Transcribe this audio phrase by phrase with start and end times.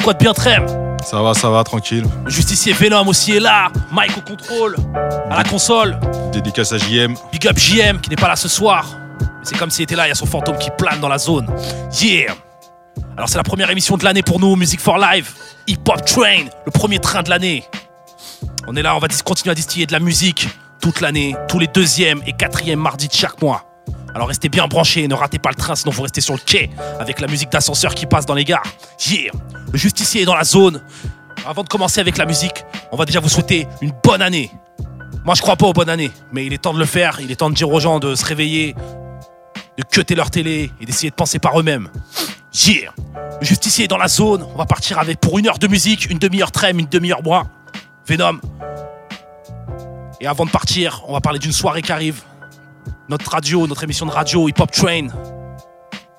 [0.00, 0.66] quoi de bien Trem
[1.04, 2.04] Ça va, ça va, tranquille.
[2.24, 4.76] Le justicier Venom aussi est là, Mike au contrôle,
[5.30, 5.98] à la console.
[6.32, 7.14] Dédicace à JM.
[7.32, 8.86] Big up JM qui n'est pas là ce soir.
[9.20, 11.18] Mais c'est comme s'il était là, il y a son fantôme qui plane dans la
[11.18, 11.46] zone.
[12.00, 12.34] Yeah
[13.16, 15.30] Alors c'est la première émission de l'année pour nous, Music for Live,
[15.66, 17.64] Hip Hop Train, le premier train de l'année.
[18.66, 20.48] On est là, on va continuer à distiller de la musique
[20.80, 23.69] toute l'année, tous les deuxièmes et quatrièmes mardis de chaque mois.
[24.14, 26.70] Alors restez bien branchés, ne ratez pas le train, sinon vous restez sur le quai
[26.98, 28.62] avec la musique d'ascenseur qui passe dans les gares.
[29.08, 29.32] Yeah
[29.72, 30.82] Le justicier est dans la zone.
[31.46, 34.50] Avant de commencer avec la musique, on va déjà vous souhaiter une bonne année.
[35.24, 37.20] Moi, je crois pas aux bonnes années, mais il est temps de le faire.
[37.20, 38.74] Il est temps de dire aux gens de se réveiller,
[39.78, 41.88] de cuter leur télé et d'essayer de penser par eux-mêmes.
[42.66, 42.92] Yeah
[43.40, 44.46] Le justicier est dans la zone.
[44.54, 47.46] On va partir avec pour une heure de musique, une demi-heure trême, une demi-heure bois.
[48.06, 48.40] Venom.
[50.20, 52.22] Et avant de partir, on va parler d'une soirée qui arrive.
[53.08, 55.08] Notre radio, notre émission de radio Hip Hop Train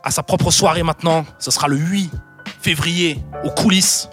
[0.03, 1.25] a sa propre soirée maintenant.
[1.39, 2.11] Ce sera le 8
[2.61, 4.09] février aux coulisses.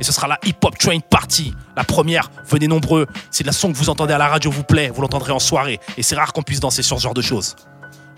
[0.00, 1.54] Et ce sera la Hip Hop Train Party.
[1.76, 3.06] La première, venez nombreux.
[3.30, 4.90] C'est de la son que vous entendez à la radio vous plaît.
[4.92, 5.80] Vous l'entendrez en soirée.
[5.96, 7.56] Et c'est rare qu'on puisse danser sur ce genre de choses.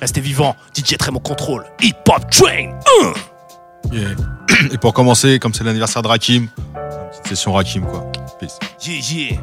[0.00, 0.56] Restez vivants.
[0.74, 1.64] DJ Trem au contrôle.
[1.82, 2.78] Hip Hop Train.
[3.92, 4.10] Yeah.
[4.72, 6.48] Et pour commencer, comme c'est l'anniversaire de Rakim, une
[7.10, 8.10] petite session Rakim, quoi.
[8.40, 8.58] Peace.
[8.84, 9.40] Yeah, yeah.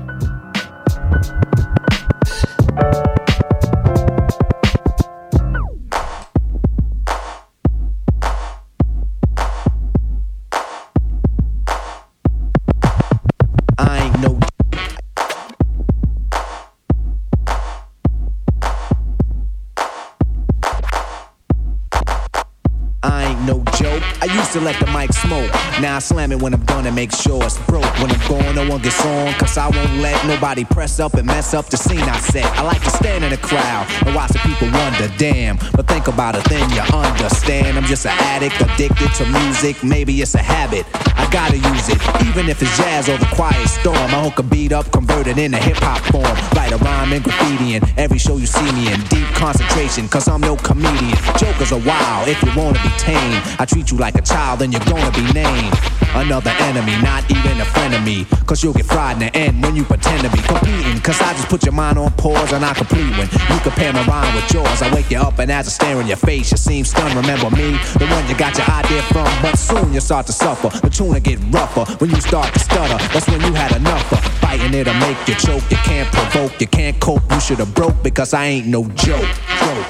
[25.83, 27.83] Now I slam it when I'm done and make sure it's broke.
[27.99, 29.33] When I'm gone, no one gets on.
[29.33, 32.45] Cause I won't let nobody press up and mess up the scene I set.
[32.57, 35.57] I like to stand in the crowd and watch the people wonder, damn.
[35.75, 37.77] But think about it, then you understand.
[37.77, 39.83] I'm just an addict, addicted to music.
[39.83, 40.85] Maybe it's a habit.
[41.16, 42.00] I gotta use it.
[42.28, 43.97] Even if it's jazz or the quiet storm.
[43.97, 46.35] I hook a beat up, convert it into hip hop form.
[46.56, 49.00] Write a rhyme and graffiti in every show you see me in.
[49.09, 51.18] Deep concentration, cause I'm no comedian.
[51.38, 53.41] Jokers are wild if you wanna be tame.
[53.59, 55.73] I treat you like a child, then you're gonna be named.
[56.16, 58.25] Another enemy, not even a friend of me.
[58.46, 61.00] Cause you'll get fried in the end when you pretend to be competing.
[61.02, 64.06] Cause I just put your mind on pause and I complete when you compare my
[64.06, 64.81] rhyme with yours.
[64.81, 67.16] I wake you up and as I stare in your face, you seem stunned.
[67.16, 69.25] Remember me, the one you got your idea from.
[69.41, 70.69] But soon you start to suffer.
[70.85, 72.97] The will get rougher when you start to stutter.
[73.14, 75.64] That's when you had enough of fighting it'll make you choke.
[75.69, 77.24] You can't provoke, you can't cope.
[77.31, 79.22] You should have broke because I ain't no joke.
[79.22, 79.88] joke.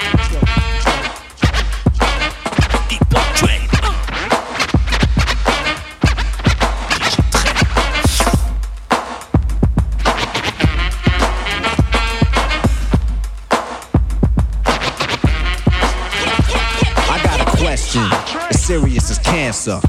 [17.10, 18.02] I got a question.
[18.50, 19.80] As serious as cancer.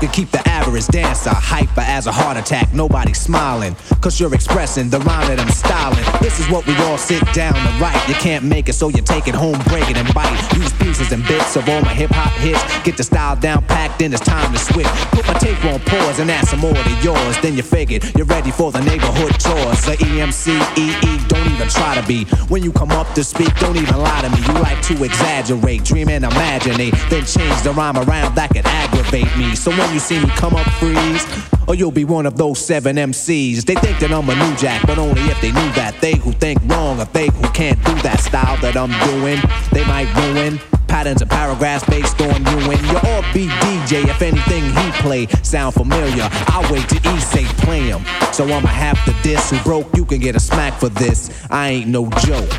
[0.00, 2.72] Can keep the average dancer hyper as a heart attack?
[2.72, 3.76] Nobody smiling.
[4.00, 6.02] Cause you're expressing the rhyme that I'm styling.
[6.22, 8.00] This is what we all sit down to write.
[8.08, 10.32] You can't make it, so you take it home, break it and bite.
[10.56, 12.64] Use pieces and bits of all my hip hop hits.
[12.82, 14.86] Get the style down packed, then it's time to switch.
[15.12, 17.36] Put my tape on pause and add some more to yours.
[17.42, 19.84] Then you figured you're ready for the neighborhood chores.
[19.84, 22.24] The EMCEE, don't even try to be.
[22.48, 24.40] When you come up to speak, don't even lie to me.
[24.48, 26.94] You like to exaggerate, dream and imaginate.
[27.10, 29.54] Then change the rhyme around that could aggravate me.
[29.54, 31.26] So when you see me come up, freeze.
[31.66, 33.64] Or you'll be one of those seven MCs.
[33.64, 36.00] They think that I'm a new jack, but only if they knew that.
[36.00, 39.38] They who think wrong or they who can't do that style that I'm doing,
[39.72, 40.58] they might ruin.
[40.88, 44.08] Patterns and paragraphs based on you and your offbeat DJ.
[44.08, 48.04] If anything he play sound familiar, I'll wait to he say play him.
[48.32, 49.94] So I'ma have to diss who broke.
[49.96, 51.30] You can get a smack for this.
[51.50, 52.50] I ain't no joke.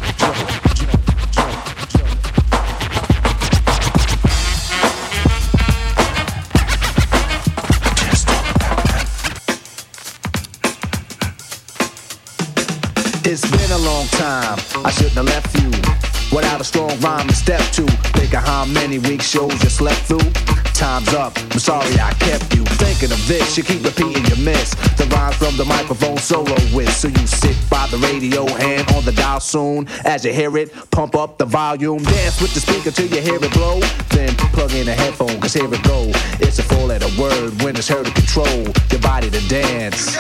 [13.24, 14.58] It's been a long time.
[14.84, 17.86] I shouldn't have left you without a strong rhyme to step to.
[18.18, 20.32] Think of how many week shows you slept through.
[20.74, 21.38] Time's up.
[21.52, 23.58] I'm sorry I kept you thinking of this.
[23.58, 24.74] You keep repeating your miss.
[24.98, 26.92] The rhyme from the microphone solo with.
[26.94, 29.88] So you sit by the radio, hand on the dial soon.
[30.06, 32.02] As you hear it, pump up the volume.
[32.04, 33.80] Dance with the speaker till you hear it blow.
[34.10, 36.10] Then plug in a headphone, cause here it go.
[36.40, 40.18] It's a four letter word when it's heard to control your body to dance.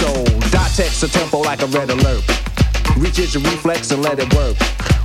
[0.00, 2.24] So dot text a tempo like a red alert.
[2.96, 4.56] Reach your reflex and let it work.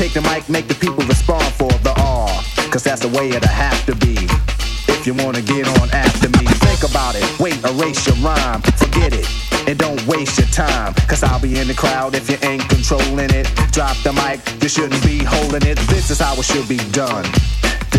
[0.00, 2.30] Take the mic, make the people respond for the R.
[2.72, 4.16] Cause that's the way it'll have to be.
[4.88, 7.38] If you wanna get on after me, think about it.
[7.38, 8.62] Wait, erase your rhyme.
[8.80, 9.28] Forget it.
[9.68, 10.94] And don't waste your time.
[11.06, 13.44] Cause I'll be in the crowd if you ain't controlling it.
[13.72, 15.76] Drop the mic, you shouldn't be holding it.
[15.92, 17.26] This is how it should be done.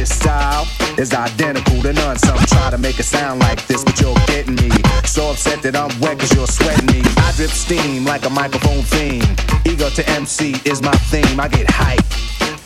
[0.01, 0.68] This style
[0.98, 2.18] is identical to none.
[2.18, 4.71] Some try to make it sound like this, but you're getting me.
[5.06, 7.03] So upset that I'm wet cause you're sweating me.
[7.18, 9.21] I drip steam like a microphone theme.
[9.63, 11.39] Ego to MC is my theme.
[11.39, 12.01] I get hype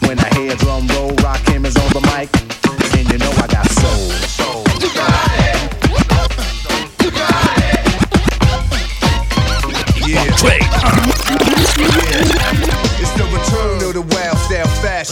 [0.07, 1.11] when I hear drum roll.
[1.27, 2.31] Rakim is on the mic,
[2.95, 4.11] and you know I got soul.
[4.31, 5.24] soul.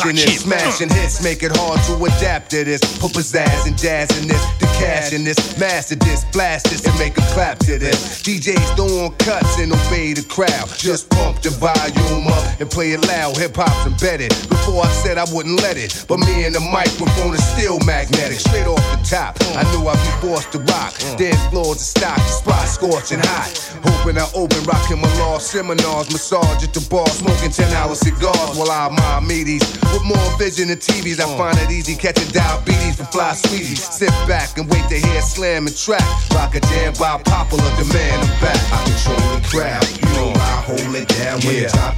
[0.04, 0.18] Style fashion.
[0.18, 0.34] Rakim.
[0.34, 2.82] It's smashing hits, make it hard to adapt to this.
[3.00, 6.98] Put pizzazz and jazz in this, the cash in this, master this, blast this, and
[7.00, 8.22] make a clap to this.
[8.22, 10.68] DJs throw on cuts and obey the crowd.
[10.78, 13.38] Just pump the volume up and play it loud.
[13.38, 14.30] Hip hop's embedded.
[14.50, 18.40] Before I said I wouldn't let it, but me and the microphone is still magnetic.
[18.40, 20.94] Straight off the top, I knew I'd be forced to rock.
[20.94, 21.18] Mm.
[21.18, 23.52] Dance floors to stock, spot scorching hot.
[23.84, 28.58] Hoping I open, rocking my law seminars, massage at the bar, smoking 10 hour cigars
[28.58, 29.64] while I admire meaties.
[29.94, 33.78] With more vision than TVs, I find it easy catching diabetes from fly sweeties.
[33.78, 36.02] Sit back and wait to hear slam and track.
[36.34, 38.26] Rock a jam by popular demand.
[38.26, 38.58] I'm back.
[38.74, 39.86] I control the crowd.
[39.94, 41.46] You know I hold it down.
[41.46, 41.93] When the top,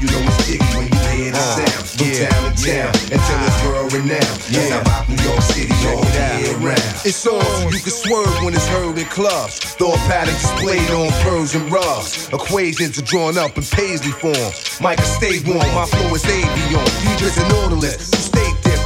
[7.08, 9.60] It's on so you can swerve when it's heard in clubs.
[9.78, 12.30] Thought patterns displayed on Persian rugs.
[12.34, 14.52] Equations are drawn up in paisley form.
[14.82, 16.82] Mike stay warm, my flow is avion.
[17.06, 18.12] And.
[18.12, 18.35] You stay dipped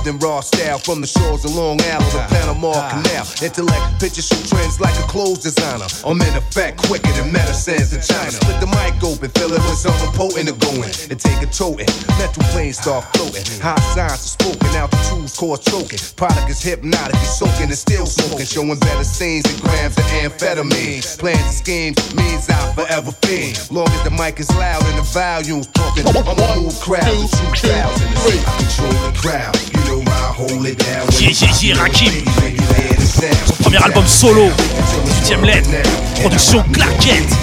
[0.09, 2.89] in raw style from the shores of Long Island to Panama ah.
[2.89, 3.25] Canal.
[3.45, 5.85] Intellect pictures show trends like a clothes designer.
[6.03, 8.33] I'm in effect quicker than medicines in China.
[8.33, 10.89] Split the mic open, fill it with something potent to go in.
[11.13, 11.87] And take a toting.
[12.17, 13.45] Metal planes start floating.
[13.61, 16.01] High science is spoken, altitudes cause choking.
[16.17, 18.49] Product is hypnotic, you soaking and still smoking.
[18.49, 21.05] Showing better scenes than grams of amphetamine.
[21.21, 23.61] Plans and schemes means I'll forever fiend.
[23.69, 26.09] Long as the mic is loud and the volume's pumping.
[26.09, 27.69] I'm a move crowd of 2000.
[27.69, 29.53] I control the crowd.
[29.69, 29.98] You know
[31.19, 32.23] Yeah, yeah, yeah, Rakim.
[33.45, 34.49] Son Premier album solo,
[35.23, 35.69] 18ème lettre,
[36.21, 37.35] production claquette.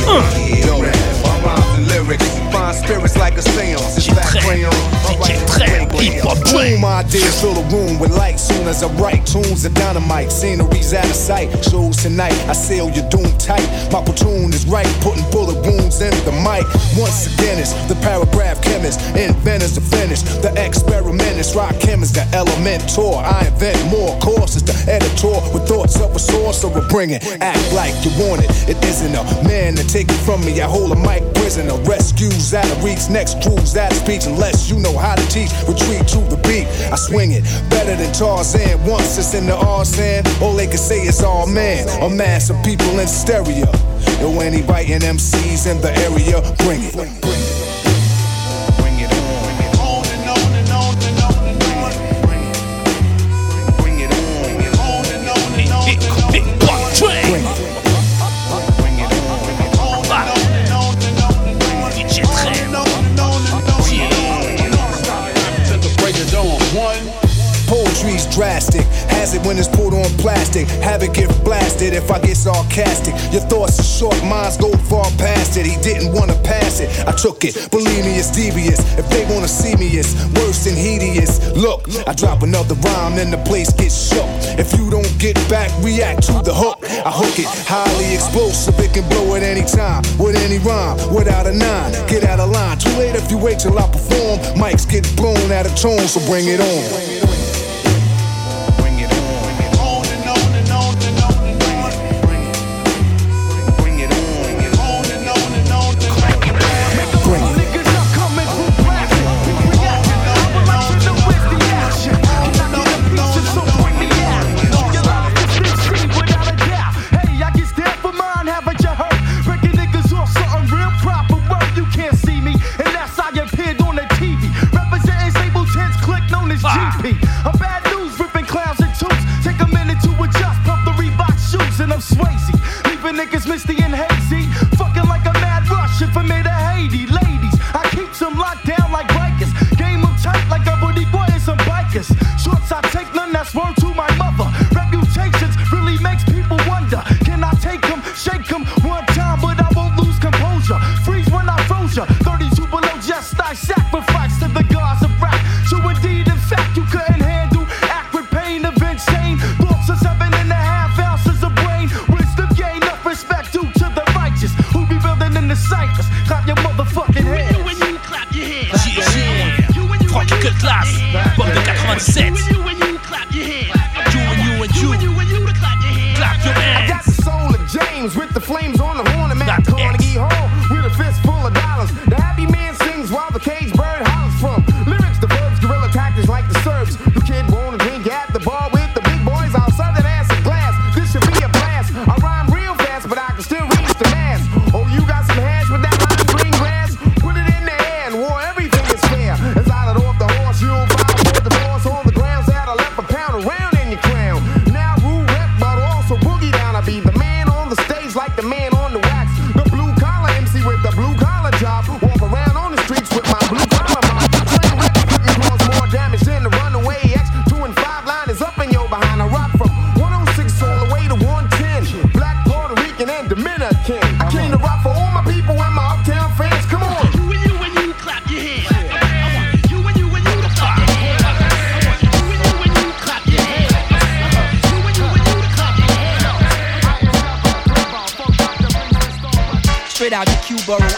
[3.75, 4.01] Hein.
[4.01, 6.73] J'ai très, DJ très, hip-hop train.
[6.73, 8.39] Boom, my ideas fill the room with light.
[8.39, 11.49] Soon as I write tunes of dynamite, sceneries out of sight.
[11.65, 13.67] Shows tonight, I seal your doom tight.
[13.91, 16.65] My platoon is right, putting bullet wounds in the mic.
[16.97, 20.23] Once again, it's the paragraph chemist, inventors the finish.
[20.23, 23.23] The experimentist, rock him is the elementor.
[23.23, 27.21] I invent more courses, the editor with thoughts of a sorcerer bringing.
[27.41, 28.51] Act like you want it.
[28.69, 30.61] It isn't a man to take it from me.
[30.61, 34.71] I hold a mic prisoner, rescues out of reach, next cruise out of speech unless
[34.71, 35.51] you know how to teach.
[35.67, 38.85] Retreat to the beat, I swing it better than Tarzan.
[38.85, 41.89] Once it's in the arson, all they can say is all man.
[42.03, 43.67] A mass of people in stereo.
[44.37, 47.36] When he writing MCs in the area, bring it.
[70.57, 70.83] Plastic.
[70.83, 73.15] Have it get blasted if I get sarcastic.
[73.33, 75.67] Your thoughts are short, minds go far past it.
[75.67, 76.89] He didn't wanna pass it.
[77.07, 77.71] I took it.
[77.71, 78.81] Believe me, it's devious.
[78.99, 81.55] If they wanna see me, it's worse than hideous.
[81.57, 84.29] Look, I drop another rhyme and the place gets shook.
[84.59, 86.79] If you don't get back, react to the hook.
[86.85, 87.49] I hook it.
[87.67, 90.03] Highly explosive, it can blow at any time.
[90.19, 91.93] With any rhyme, without a nine.
[92.09, 92.79] Get out of line.
[92.79, 94.39] Too late if you wait till I perform.
[94.57, 97.36] Mics get blown out of tone, so bring it on.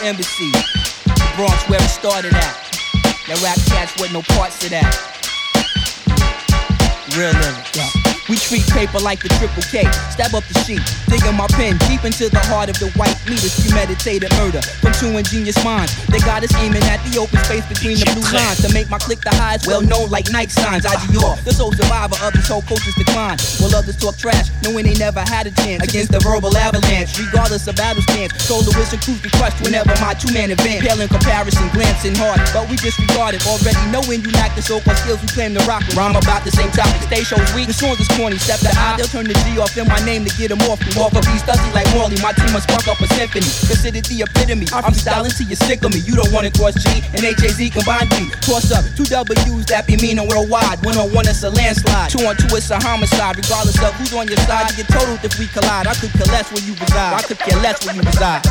[0.08, 0.50] Embassy.
[1.04, 2.56] The Bronx where it started at.
[3.26, 4.88] That rap cats with no parts of that.
[7.14, 7.97] Real lyrics.
[8.28, 9.88] We treat paper like the triple K.
[10.12, 13.40] Stab up the sheet, digging my pen deep into the heart of the white meat.
[13.64, 15.96] premeditated murder from two ingenious minds.
[16.12, 19.00] They got us aiming at the open space between the blue lines to make my
[19.00, 20.84] click the highest, well known like night signs.
[20.84, 23.40] I IGR, the sole survivor of this whole culture's decline.
[23.64, 27.16] While others talk trash, knowing they never had a chance against the verbal avalanche.
[27.16, 30.84] Regardless of battle stance, Lewis and crews be crushed whenever my two man advance.
[30.84, 33.40] Pale in comparison, glancing hard, but we disregard it.
[33.48, 35.80] Already knowing you lack the so-called skills we claim to rock.
[35.96, 37.72] Rhyme about the same topic, stay shows weak.
[37.72, 40.26] The songs is corny, step the I, they'll turn the G off in my name
[40.26, 40.82] to get them off.
[40.82, 40.90] me.
[40.98, 43.46] Walk up these dusty like Morley, my team must spark up a symphony.
[43.70, 44.66] Considered the epitome.
[44.74, 46.02] I'm styling till you're sick of me.
[46.02, 48.26] You don't want to cross G and HAZ combined B.
[48.42, 50.82] Toss up two W's that be meaning worldwide.
[50.82, 52.10] One on one, it's a landslide.
[52.10, 53.38] Two on two, it's a homicide.
[53.38, 55.86] Regardless of who's on your side, you get totaled if we collide.
[55.86, 57.14] I could care less where you reside.
[57.14, 58.42] I could care less where you reside.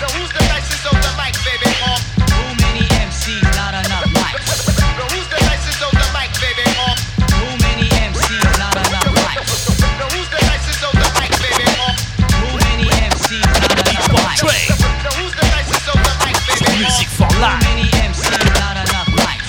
[0.00, 1.68] So who's the nicest on the mic, baby?
[2.24, 4.69] Too many MCs, not enough mics.
[14.40, 14.48] Uh,
[16.80, 17.60] music for life.
[17.68, 18.80] many MCs, not.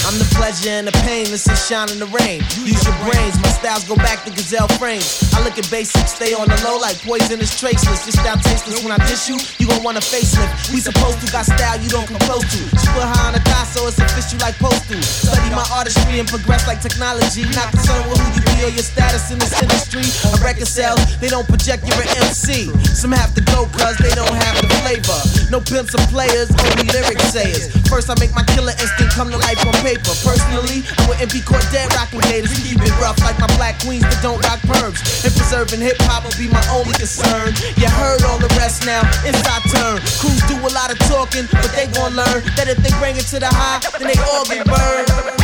[0.04, 2.44] I'm the pleasure and the pain, listen, shine in the rain.
[2.68, 5.24] Use your brains, my styles go back to gazelle frames.
[5.32, 8.04] I look at basics, stay on the low like poisonous traceless.
[8.04, 10.74] This style tasteless when I dish you, you gon' want a facelift.
[10.76, 12.60] We supposed to got style you don't come close to.
[12.76, 15.00] She put high on the thigh so it's official like postal.
[15.00, 17.48] Study my artistry and progress like technology.
[17.56, 20.06] Not concerned with who you be your status in this industry.
[20.34, 22.70] A record sales, they don't project you're an MC.
[22.94, 25.18] Some have to go cause they don't have the flavor.
[25.50, 27.74] No pimps or players, only lyric sayers.
[27.90, 30.14] First I make my killer instinct come to life on paper.
[30.22, 32.54] Personally, I wouldn't be caught dead rocking gators.
[32.54, 35.02] We keep it rough like my black queens that don't rock perms.
[35.26, 37.58] And preserving hip hop will be my only concern.
[37.80, 39.98] You heard all the rest now, it's our turn.
[40.22, 43.26] Crews do a lot of talking, but they gon' learn that if they bring it
[43.34, 45.41] to the high, then they all get burned.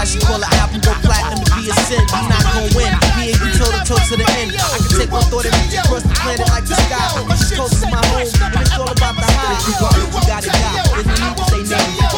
[0.00, 2.92] Trash you call an album go platinum to be a sin, you not gon' win.
[3.16, 4.56] We ain't be toe to toe to the end.
[4.56, 7.20] I can take one thought and reach across the planet like the sky.
[7.36, 9.60] East Coast is my home, and it's all about the high.
[9.68, 10.80] Regardless, you gotta die.
[10.94, 12.09] There's no need to say names.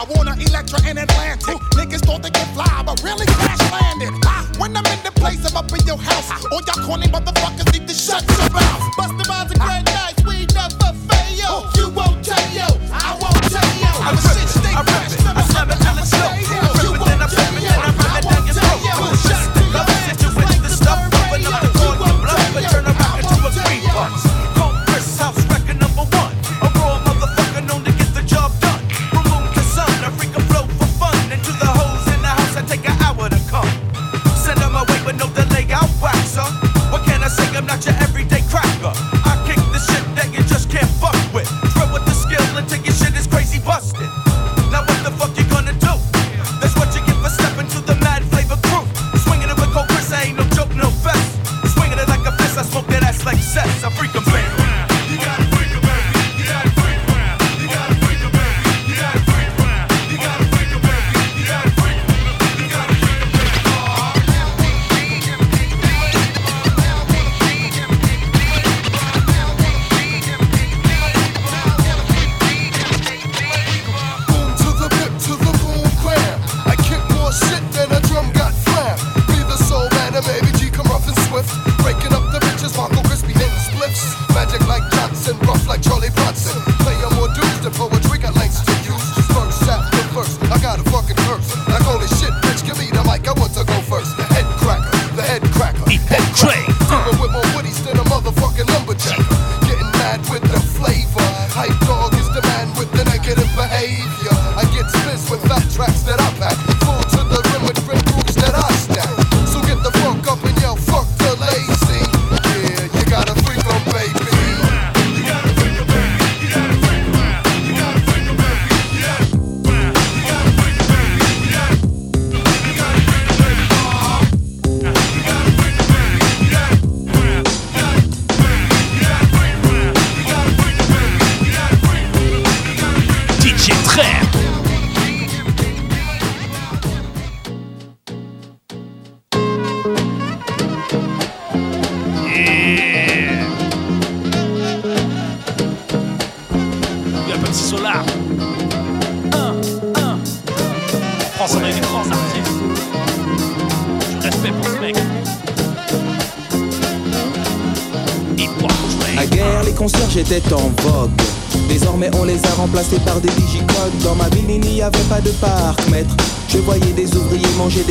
[0.00, 1.60] I wanna Elektra, in Atlantic.
[1.76, 4.08] Niggas thought they could fly, but really crash landed.
[4.24, 6.30] Ah, when I'm in the place, I'm up in your house.
[6.50, 7.69] All y'all corny motherfuckers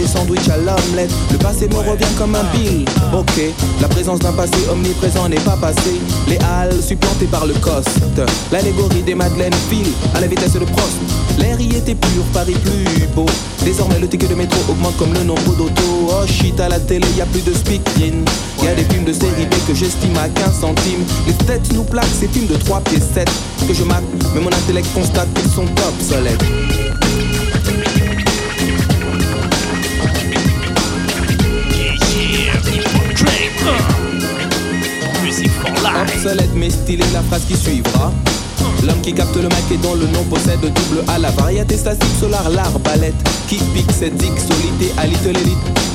[0.09, 1.11] sandwich à l'omelette.
[1.31, 2.55] Le passé me revient comme un ah.
[2.55, 2.85] bill.
[3.13, 3.41] Ok,
[3.81, 6.01] la présence d'un passé omniprésent n'est pas passé.
[6.27, 7.89] Les halles supplantées par le coste.
[8.51, 10.97] L'allégorie des Madeleines file à la vitesse de Prost.
[11.37, 13.25] L'air y était pur, Paris plus beau.
[13.63, 16.09] Désormais, le ticket de métro augmente comme le nombre d'auto.
[16.09, 18.25] Oh shit, à la télé, y a plus de speaking.
[18.63, 21.05] Y a des films de série B que j'estime à 15 centimes.
[21.27, 23.29] Les têtes nous plaquent, ces films de 3 pieds 7
[23.67, 26.88] que je marque, mais mon intellect constate qu'ils sont obsolètes.
[36.01, 38.11] Obsolète mais stylée la phrase qui suivra.
[38.85, 42.15] L'homme qui capte le mic et dont le nom possède double à la variété statique
[42.19, 43.15] solar, l'arbalète
[43.47, 45.88] qui pique cette dick solide et alite l'élite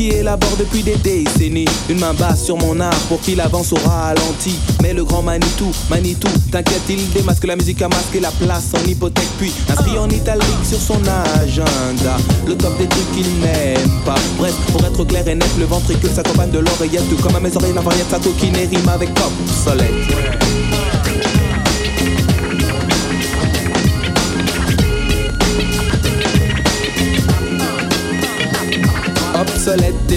[0.00, 1.66] qui élabore depuis des décennies.
[1.90, 4.54] Une main basse sur mon art pour qu'il avance au ralenti.
[4.82, 8.88] Mais le grand Manitou, Manitou, t'inquiète, il démasque la musique à masquer la place en
[8.88, 9.28] hypothèque.
[9.38, 11.00] Puis inscrit en italique sur son
[11.42, 12.16] agenda.
[12.46, 14.16] Le top des trucs qu'il n'aime pas.
[14.38, 17.04] Bref, pour être clair et net, le ventricule s'accompagne de l'oreillette.
[17.22, 19.90] Comme à mes oreilles, la variette, sa coquine rime avec obsolète.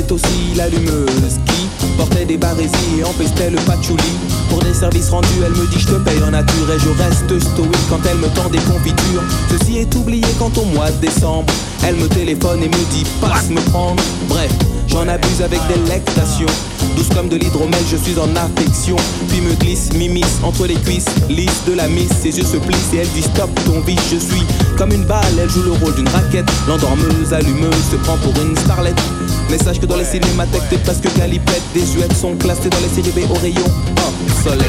[0.03, 4.03] Était aussi l'allumeuse qui portait des barésies et empestait le patchouli.
[4.49, 7.51] Pour des services rendus, elle me dit je te paye en nature et je reste
[7.51, 9.23] stoïque quand elle me tend des confitures.
[9.49, 11.51] Ceci est oublié quand au mois de décembre,
[11.85, 14.01] elle me téléphone et me dit passe me prendre.
[14.27, 14.51] Bref,
[14.87, 16.47] j'en abuse avec délectation.
[16.95, 18.95] Douce comme de l'hydromel, je suis en affection.
[19.29, 22.09] Puis me glisse, m'immisce entre les cuisses, lisse de la miss.
[22.21, 23.99] Ses yeux se plissent et elle dit stop ton vice.
[24.11, 24.43] Je suis
[24.77, 26.49] comme une balle, elle joue le rôle d'une raquette.
[26.67, 29.01] L'endormeuse, allumeuse, se prend pour une starlette.
[29.49, 31.61] Mais sache que dans les cinémathèques, t'es presque galipette.
[31.73, 33.65] Des huettes sont classées dans les séries B au rayon
[33.97, 34.67] obsolète.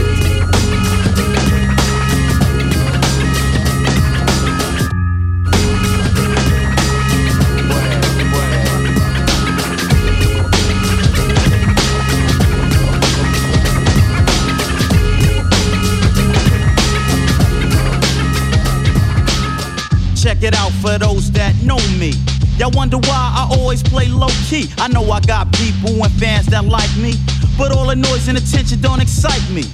[20.16, 22.33] Check it out for those that know me.
[22.58, 24.70] Y'all wonder why I always play low key.
[24.78, 27.14] I know I got people and fans that like me,
[27.58, 29.64] but all the noise and attention don't excite me.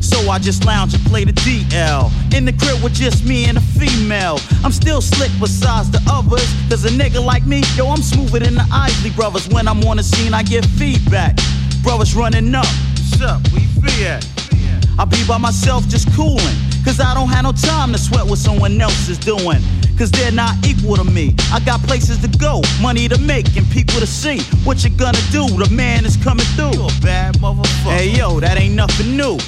[0.00, 2.10] So I just lounge and play the DL.
[2.34, 4.38] In the crib with just me and a female.
[4.62, 6.44] I'm still slick besides the others.
[6.68, 9.48] Cause a nigga like me, yo, I'm smoother than the Isley brothers.
[9.48, 11.38] When I'm on the scene, I get feedback.
[11.82, 12.66] Brothers running up.
[12.66, 13.40] What's up?
[13.52, 14.26] Where you at?
[14.98, 16.56] I be by myself just cooling.
[16.84, 19.62] Cause I don't have no time to sweat what someone else is doing.
[20.02, 21.32] Cause they're not equal to me.
[21.52, 24.40] I got places to go, money to make, and people to see.
[24.66, 25.46] What you gonna do?
[25.46, 26.74] The man is coming through.
[26.74, 27.94] You a bad motherfucker.
[27.94, 29.38] Hey yo, that ain't nothing new.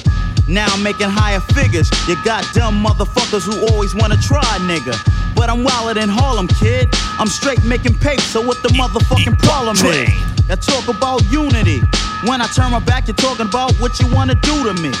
[0.47, 1.91] Now I'm making higher figures.
[2.07, 4.95] You got dumb motherfuckers who always wanna try, nigga.
[5.35, 6.87] But I'm wilder than Harlem, kid.
[7.19, 10.07] I'm straight making paper, so what the motherfucking problem is?
[10.47, 11.81] I talk about unity.
[12.31, 14.93] When I turn my back, you're talking about what you wanna do to me.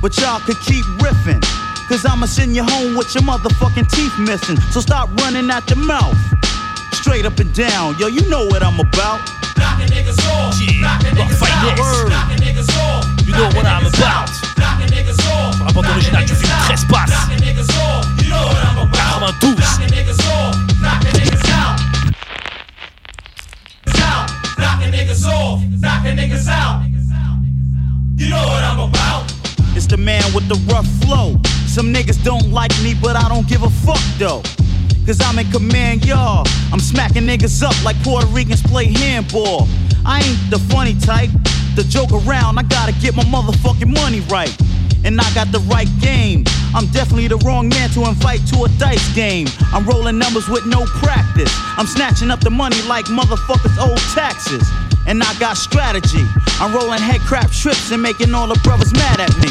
[0.00, 1.44] But y'all could keep riffing.
[1.88, 4.56] Cause I'ma send you home with your motherfucking teeth missing.
[4.72, 6.16] So stop running out your mouth.
[6.92, 9.20] Straight up and down, yo, you know what I'm about.
[9.56, 10.56] Knocking niggas off.
[10.60, 12.08] Yeah, rock finesse.
[12.08, 13.04] Knocking niggas off.
[13.26, 14.30] You know what I'm about.
[14.56, 15.44] Knocking niggas off.
[15.74, 17.14] Bande originale du film 13 passes.
[17.14, 18.22] Knocking niggas off.
[18.22, 19.20] You know what I'm about.
[19.20, 19.54] 92.
[19.60, 20.56] Knocking niggas off.
[20.80, 21.80] Knocking niggas out.
[24.00, 24.30] Out.
[24.58, 25.60] Knocking niggas off.
[25.80, 26.82] Knocking niggas out.
[28.16, 29.33] You know what I'm about.
[29.76, 31.34] It's the man with the rough flow.
[31.66, 34.42] Some niggas don't like me, but I don't give a fuck though.
[35.04, 36.46] Cause I'm in command, y'all.
[36.72, 39.66] I'm smacking niggas up like Puerto Ricans play handball.
[40.06, 41.30] I ain't the funny type,
[41.74, 42.58] the joke around.
[42.58, 44.56] I gotta get my motherfucking money right.
[45.04, 46.44] And I got the right game.
[46.74, 49.48] I'm definitely the wrong man to invite to a dice game.
[49.72, 51.52] I'm rolling numbers with no practice.
[51.76, 54.62] I'm snatching up the money like motherfuckers owe taxes.
[55.06, 56.24] And I got strategy.
[56.60, 59.50] I'm rolling head crap trips and making all the brothers mad at me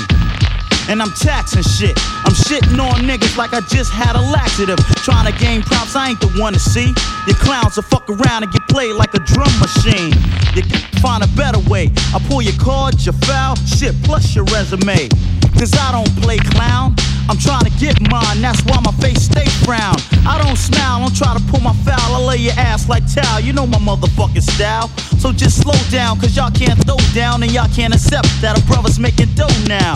[0.89, 1.98] and I'm taxing shit.
[2.26, 4.78] I'm shitting on niggas like I just had a laxative.
[5.04, 6.94] Trying to gain props, I ain't the one to see.
[7.28, 10.13] Your clowns will fuck around and get played like a drum machine.
[10.56, 11.92] You can find a better way.
[12.13, 15.10] I pull your cards, your foul, shit, plus your resume.
[15.58, 16.96] Cause I don't play clown.
[17.30, 19.96] I'm trying to get mine, that's why my face stay brown.
[20.28, 22.16] I don't smile, don't try to pull my foul.
[22.16, 24.89] I lay your ass like towel, you know my motherfucking style.
[25.20, 28.66] So just slow down, cause y'all can't throw down and y'all can't accept that a
[28.68, 29.96] brother's making dough now.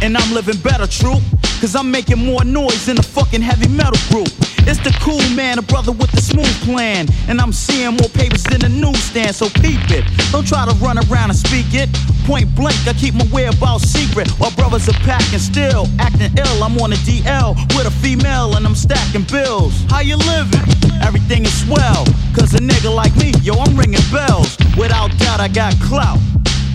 [0.00, 1.18] And I'm living better, true.
[1.60, 4.30] Cause I'm making more noise than a fucking heavy metal group.
[4.62, 7.08] It's the cool man, a brother with the smooth plan.
[7.26, 10.04] And I'm seeing more papers than the newsstand, so peep it.
[10.30, 11.90] Don't try to run around and speak it.
[12.26, 14.30] Point blank, I keep my whereabouts secret.
[14.38, 16.62] While brothers are packing still, acting ill.
[16.62, 19.82] I'm on a DL with a female and I'm stacking bills.
[19.90, 20.62] How you living?
[21.02, 22.06] Everything is swell.
[22.38, 24.56] Cause a nigga like me, yo, I'm ringing bells.
[24.76, 26.20] Without doubt, I got clout.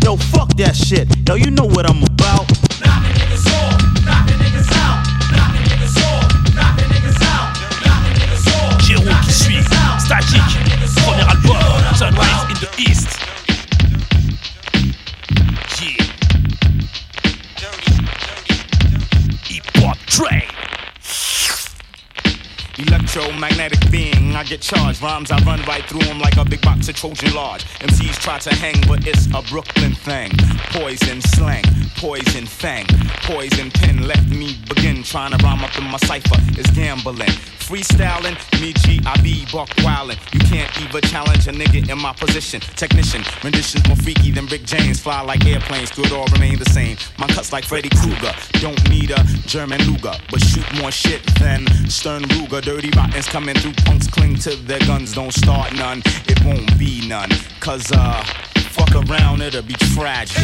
[0.03, 1.07] Yo, fuck that shit.
[1.29, 2.62] Yo, you know what I'm about.
[25.01, 27.63] Rhymes, I run right through them like a big box of Trojan large.
[27.79, 30.31] MCs try to hang, but it's a Brooklyn thing.
[30.71, 31.63] Poison slang,
[31.97, 32.85] poison fang,
[33.23, 35.03] poison pen left me begin.
[35.03, 37.29] Trying to rhyme up in my cipher It's gambling.
[37.63, 40.19] Freestyling, me G, I be buck wildin'.
[40.33, 42.59] You can't even challenge a nigga in my position.
[42.75, 44.99] Technician, renditions more freaky than Rick James.
[44.99, 46.97] Fly like airplanes, could all remain the same.
[47.17, 48.33] My cuts like Freddy Krueger.
[48.59, 52.61] Don't need a German Luger, but shoot more shit than Sturm Ruger.
[52.61, 55.13] Dirty rottens coming through, punks cling to their guns.
[55.13, 57.29] Don't start none, it won't be none.
[57.59, 58.23] Cause, uh,
[58.71, 60.43] fuck around, it'll be tragic.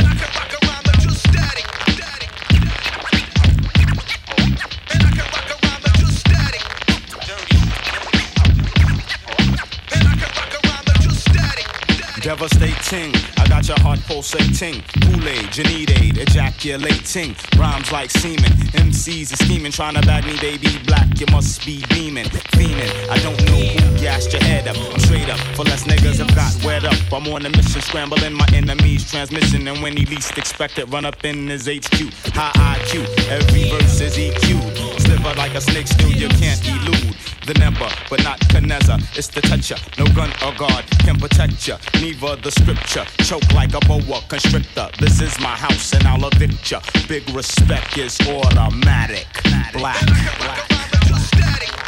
[12.29, 13.11] Devastating.
[13.37, 14.83] I got your heart pulsating.
[15.01, 17.35] Kool-Aid, you need aid, ejaculating.
[17.57, 18.53] Rhymes like semen.
[18.85, 21.19] MCs are scheming, trying to bag me, baby black.
[21.19, 22.91] You must be beaming, fiending.
[23.09, 24.77] I don't know who gassed your head up.
[24.77, 26.99] I'm straight up, for less niggas have got wet up.
[27.11, 29.67] I'm on a mission, scrambling my enemy's transmission.
[29.67, 32.13] And when he least expect it, run up in his HQ.
[32.35, 34.88] High IQ, every verse is EQ.
[35.19, 37.15] Like a snake, still you can't elude.
[37.45, 38.99] The number, but not Caneza.
[39.17, 39.75] It's the toucher.
[39.97, 41.77] No gun or guard can protect ya.
[41.95, 43.05] Neither the scripture.
[43.23, 44.89] Choke like a boa constrictor.
[44.99, 46.81] This is my house and I'll evict ya.
[47.07, 49.27] Big respect is automatic.
[49.73, 50.05] Black.
[50.05, 50.79] Black.
[50.99, 51.78] Catch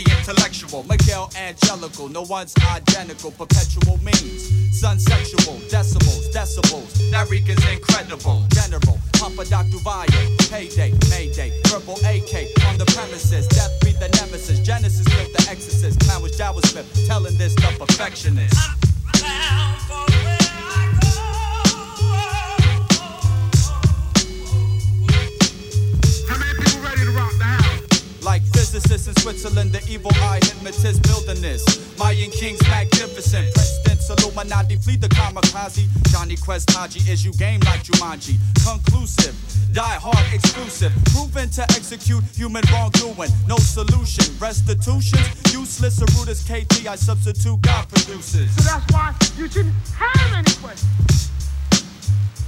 [0.00, 4.80] Highly intellectual, Miguel Angelical, no one's identical, perpetual means.
[4.80, 8.44] Sun sexual, decibels, that Rican's incredible.
[8.50, 9.78] General, Papa Dr.
[9.84, 10.06] Vaya,
[10.48, 16.00] payday, mayday, purple AK on the premises, death be the nemesis, Genesis with the exorcist,
[16.00, 18.56] clown was Jawa Smith, telling this the perfectionist.
[19.22, 20.39] Like
[28.80, 31.62] physicists in Switzerland, the evil eye hypnotist building this.
[31.98, 33.52] Mayan kings magnificent.
[33.54, 35.86] Presidents Illuminati flee the kamikaze.
[36.10, 38.36] Johnny Quest Haji is you game like Jumanji.
[38.64, 39.34] Conclusive,
[39.72, 40.92] die hard exclusive.
[41.12, 43.30] Proven to execute human wrongdoing.
[43.46, 44.24] No solution.
[44.38, 45.20] Restitution,
[45.52, 46.00] useless.
[46.00, 48.54] Aruta's KT, I substitute God produces.
[48.56, 51.30] So that's why you shouldn't have any questions.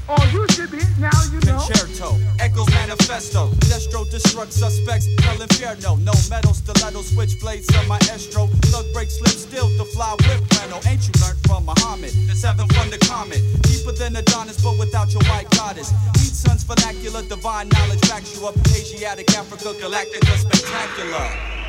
[0.09, 1.63] Or you should be, now you know.
[1.63, 8.51] Concerto, Echoes Manifesto, Destro destruct suspects, Hell Inferno, no metal, stiletto, switchblades on my estro,
[8.71, 10.81] thug break, slip, still to fly whip Reno.
[10.87, 12.11] Ain't you learned from Muhammad?
[12.27, 15.93] The Seven from the comet, deeper than Adonis, but without your white goddess.
[16.17, 18.57] Eat sons vernacular, divine knowledge backs you up.
[18.75, 21.62] Asiatic, Africa, Galactica, spectacular.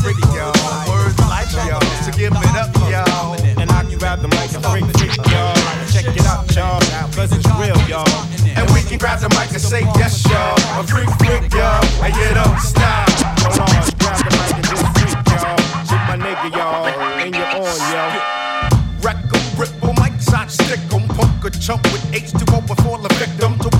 [0.00, 3.36] Words like y'all, so give it up y'all.
[3.60, 4.88] And I can grab the mic and freak
[5.28, 5.54] y'all.
[5.92, 6.80] Check it out y'all,
[7.20, 8.08] it's real y'all.
[8.56, 10.56] And we can grab the mic and say yes y'all.
[10.80, 13.10] A freak freak y'all, and you don't stop.
[13.44, 13.68] Hold on,
[14.00, 15.60] grab the mic and freak y'all.
[15.84, 16.86] Shit my nigga y'all,
[17.20, 18.72] and you're on y'all.
[19.02, 21.04] Wreck 'em, rip 'em, mic shot, stick 'em,
[21.44, 23.70] a chump with H2O before the victim to.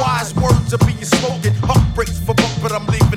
[0.00, 3.11] Wise words are being spoken, heartbreaks for both, but I'm leaving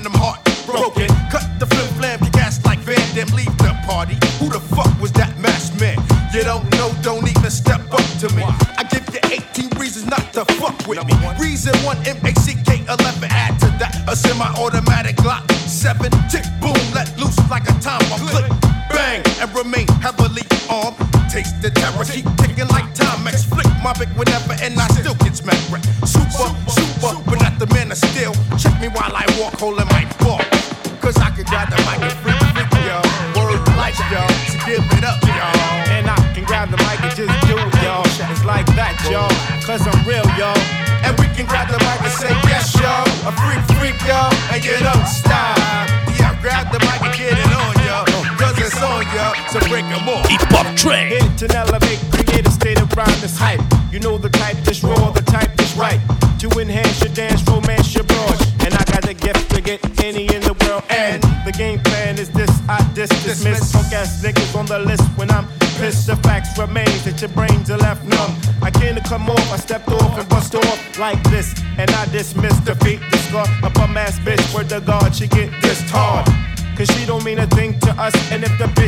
[3.86, 4.16] party.
[4.40, 5.98] Who the fuck was that masked man?
[6.34, 8.44] You don't know, don't even step up to me.
[8.78, 11.14] I give you 18 reasons not to fuck with me.
[11.40, 14.04] Reason one, M-A-C-K 11, add to that.
[14.08, 16.46] A semi-automatic Glock 7, tick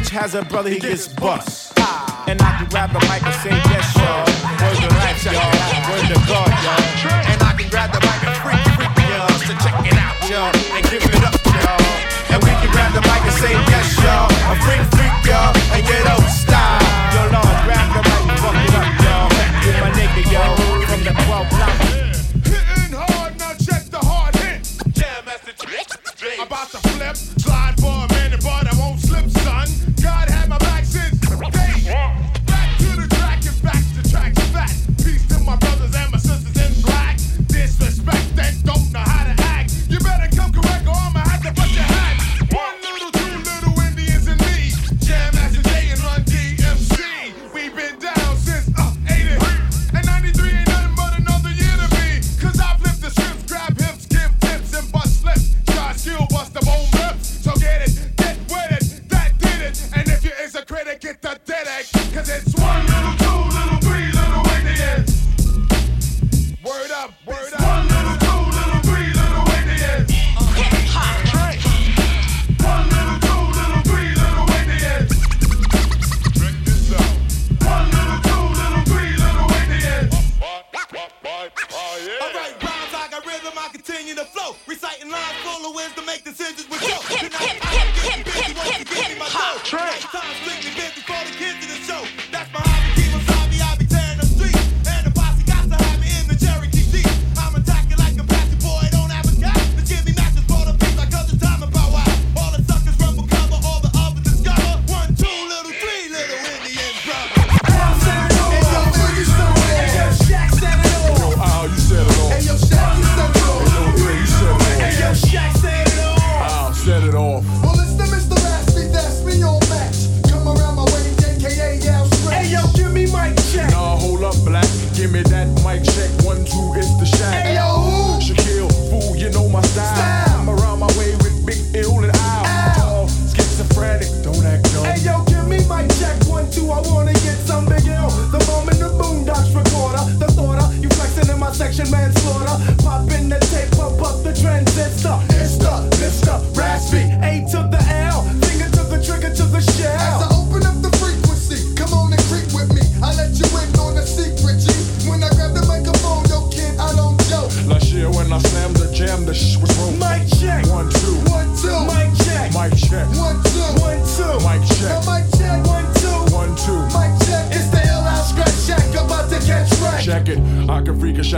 [0.08, 1.74] bitch has a brother, he gets bust.
[2.28, 4.26] And I can grab the mic and say, yes, y'all.
[4.62, 5.92] Word the life, y'all.
[5.92, 7.17] Word the God, y'all.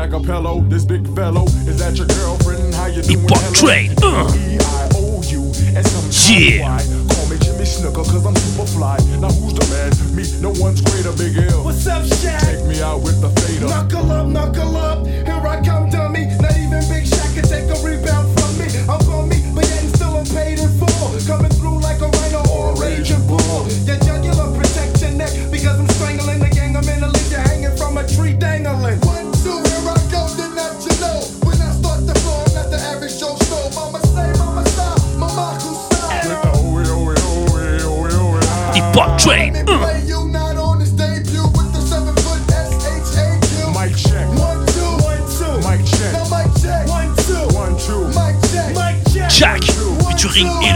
[0.09, 0.61] like a pillow.
[0.61, 2.73] This big fellow is that your girlfriend?
[2.73, 3.27] How you doing?
[3.53, 3.91] Trade.
[4.01, 4.25] Uh.
[5.75, 5.85] And
[6.27, 6.79] yeah.
[7.13, 8.97] Call me Jimmy Snuka, cause I'm super fly.
[9.19, 9.91] Now who's the man?
[10.15, 11.63] Me, no one's greater, Big L.
[11.63, 12.41] What's up, Shaq?
[12.41, 13.67] Take me out with the fader.
[13.67, 15.28] Knuckle up, knuckle up.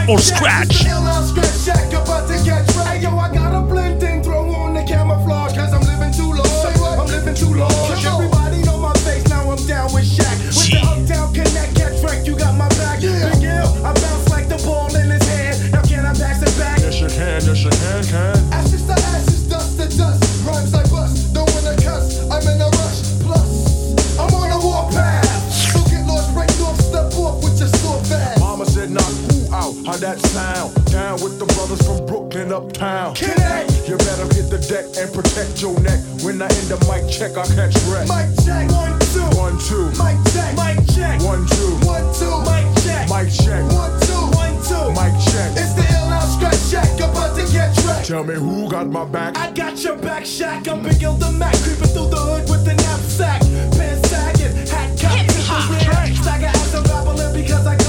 [0.09, 0.85] or scratch.
[31.43, 33.19] The brothers from Brooklyn uptown.
[33.19, 35.99] You better hit the deck and protect your neck.
[36.23, 38.07] When I end the mic check, I catch wreck.
[38.07, 38.71] Mic check.
[38.71, 39.27] One, two.
[39.35, 39.91] One, two.
[39.99, 40.55] Mic check.
[40.55, 41.19] Mic check.
[41.19, 41.75] One, two.
[41.83, 42.31] One, two.
[42.47, 43.11] Mic check.
[43.11, 43.59] Mic check.
[43.75, 44.23] One, two.
[44.39, 44.87] One, two.
[44.95, 45.51] Mic check.
[45.59, 46.87] It's the ill out stretch check.
[47.03, 48.07] About to get wrecked.
[48.07, 49.35] Tell me who got my back.
[49.35, 50.63] I got your back, Shack.
[50.71, 53.43] I'm Big L the Mac, creeping through the hood with the knapsack.
[53.75, 56.15] Pants sagging, hat cocked to the rear.
[56.23, 57.82] Stagger as I'm babbling because I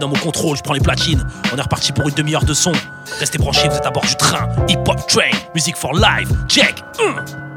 [0.00, 1.24] dans mon contrôle, je prends les platines.
[1.52, 2.72] On est reparti pour une demi-heure de son.
[3.20, 4.48] Restez branchés, vous êtes à bord du train.
[4.68, 6.82] Hip Hop Train, musique for live, check.
[7.00, 7.47] Hum.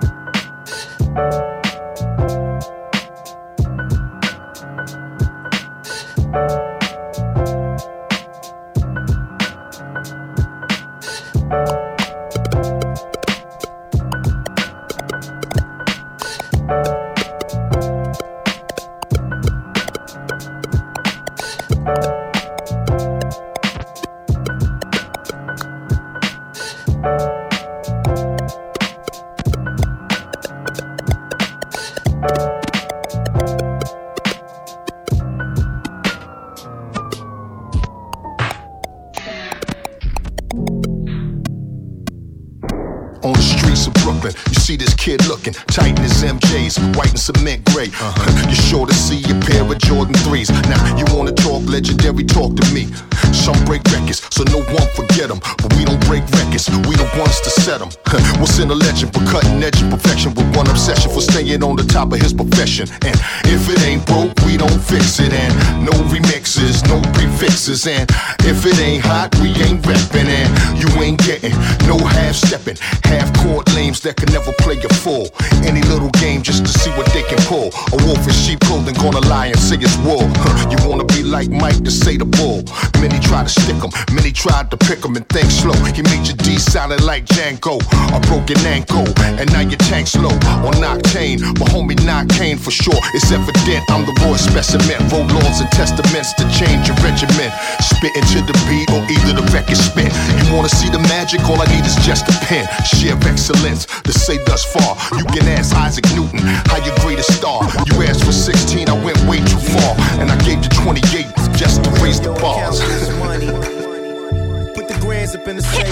[62.79, 63.20] And
[63.61, 65.33] if it ain't broke, we don't fix it.
[65.33, 67.85] And no remixes, no prefixes.
[67.85, 68.09] And
[68.41, 70.25] if it ain't hot, we ain't reppin'.
[70.25, 70.49] And
[70.81, 71.51] you ain't getting
[71.87, 72.77] no half stepping.
[73.05, 75.29] Half court lames that can never play a full.
[75.63, 77.69] Any little game just to see what they can pull.
[77.93, 80.25] A wolf in sheep clothing gonna lie and say it's wool.
[80.41, 82.63] Huh, You wanna be like Mike to say the bull.
[82.99, 85.77] Many try to stick him, many tried to pick him and think slow.
[85.93, 87.77] He made your D sounding like Django.
[88.15, 89.07] A broken ankle,
[89.39, 90.33] and now your tank's low.
[90.65, 92.99] On Octane, my homie Knock Kane for sure.
[93.13, 94.97] It's evident I'm the raw specimen.
[95.09, 97.51] Roll laws and testaments to change your regiment.
[97.83, 100.11] Spitting to the beat or either the record spin.
[100.45, 101.41] You wanna see the magic?
[101.49, 102.67] All I need is just a pen.
[102.85, 104.95] Sheer excellence to say thus far.
[105.17, 106.39] You can ask Isaac Newton
[106.71, 107.63] how your greatest star.
[107.87, 109.95] You asked for 16, I went way too far.
[110.19, 112.79] And I gave you 28 just to raise the bars.
[114.75, 115.87] Put the grands up in the safe.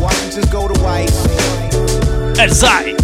[0.00, 1.61] Washington's go to white.
[2.34, 2.96] Elzai,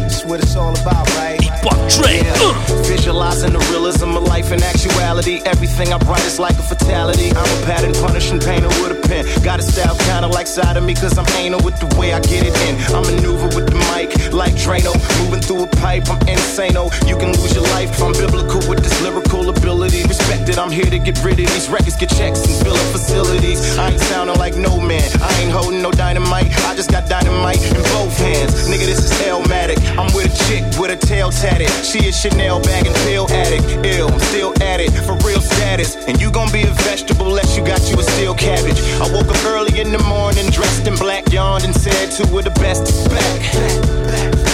[0.00, 1.47] That's what it's all about, right?
[1.64, 2.24] Hop Train.
[2.26, 2.54] Uh.
[2.84, 5.40] Visualizing the realism of life and actuality.
[5.44, 7.30] Everything I write is like a fatality.
[7.30, 9.26] I'm a pattern punishing painter with a pen.
[9.42, 12.20] Got a style kinda like side of me, cause I'm anal with the way I
[12.20, 12.74] get it in.
[12.94, 14.92] I maneuver with the mic like Drano.
[15.20, 16.76] Moving through a pipe, I'm insane.
[16.76, 17.90] Oh, you can lose your life.
[18.02, 20.02] I'm biblical with this lyrical ability.
[20.04, 22.88] Respect it, I'm here to get rid of these records, get checks and fill up
[22.92, 23.78] facilities.
[23.78, 25.08] I ain't sounding like no man.
[25.20, 26.48] I ain't holding no dynamite.
[26.68, 28.68] I just got dynamite in both hands.
[28.68, 29.78] Nigga, this is Illmatic.
[29.98, 31.30] I'm with a chick with a tail.
[31.30, 31.70] tail tatted.
[31.84, 33.64] She is Chanel bag and pill addict.
[33.86, 35.96] Ill, I'm still at it for real status.
[36.08, 38.80] And you gon' be a vegetable unless you got you a steel cabbage.
[39.00, 42.44] I woke up early in the morning, dressed in black, yawned and said two of
[42.44, 43.40] the best is back.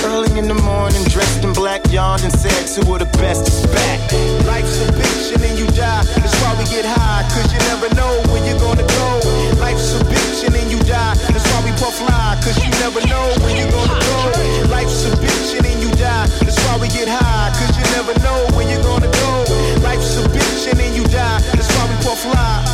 [0.04, 3.66] Early in the morning, dressed in black, yawned and said two of the best is
[3.72, 3.98] back.
[4.46, 6.04] Life's a bitch and then you die.
[6.14, 9.08] That's why we get high, cause you never know where you're gonna go.
[9.58, 11.14] Life's a bitch and then you die.
[11.74, 14.68] Fly, cause you never know where you're gonna go.
[14.70, 16.26] Life's a bitch and then you die.
[16.40, 19.44] That's why we get high, cause you never know where you're gonna go.
[19.82, 21.40] Life's a bitch and then you die.
[21.52, 22.64] That's why we puff fly.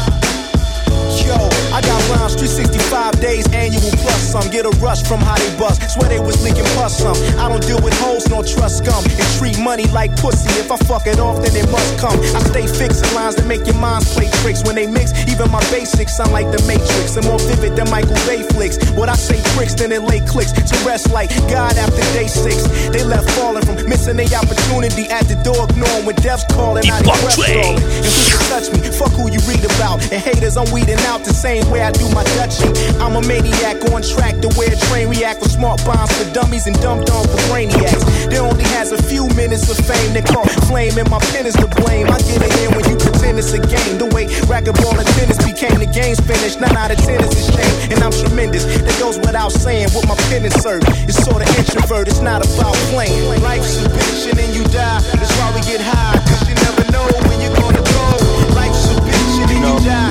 [1.26, 1.36] Yo,
[1.72, 4.46] I got rhymes plus 365 days annual plus some.
[4.50, 5.82] Get a rush from how they bust.
[5.90, 7.16] Swear they was leaking plus some.
[7.38, 9.02] I don't deal with hoes nor trust scum.
[9.04, 10.48] And treat money like pussy.
[10.60, 12.18] If I fuck it off, then it must come.
[12.36, 14.62] I stay fixing lines that make your minds play tricks.
[14.64, 17.16] When they mix, even my basics sound like the Matrix.
[17.16, 18.78] And more vivid than Michael Bay flicks.
[18.92, 20.52] What I say tricks, then it lay clicks.
[20.52, 22.62] To rest like God after day six.
[22.90, 26.84] They left falling from missing the opportunity at the door, ignoring when death's calling.
[26.90, 27.78] I breath train.
[27.78, 28.06] stalling.
[28.06, 28.78] And who can touch me?
[28.90, 30.02] Fuck who you read about.
[30.12, 32.70] And haters, I'm weeding out the same way I do my Dutchie.
[33.00, 36.66] I'm a maniac on track to where a train react with smart bombs for dummies
[36.66, 38.30] and dumb dumb for brainiacs.
[38.30, 41.54] There only has a few minutes of fame that caught flame, and my pen is
[41.58, 42.06] to blame.
[42.08, 43.98] I get it in when you pretend it's a game.
[43.98, 46.60] The way racquetball and tennis became the game's finished.
[46.60, 48.64] Nine out of ten is a shame, and I'm tremendous.
[48.64, 49.90] That goes without saying.
[49.90, 50.86] What my pen is served.
[51.08, 52.08] It's sort of introvert.
[52.08, 53.42] It's not about playing.
[53.42, 55.00] Life's a bitch, and then you die.
[55.18, 58.06] That's why we get high, cause you never know when you're gonna go.
[58.54, 60.09] Life's a bitch, and then you die.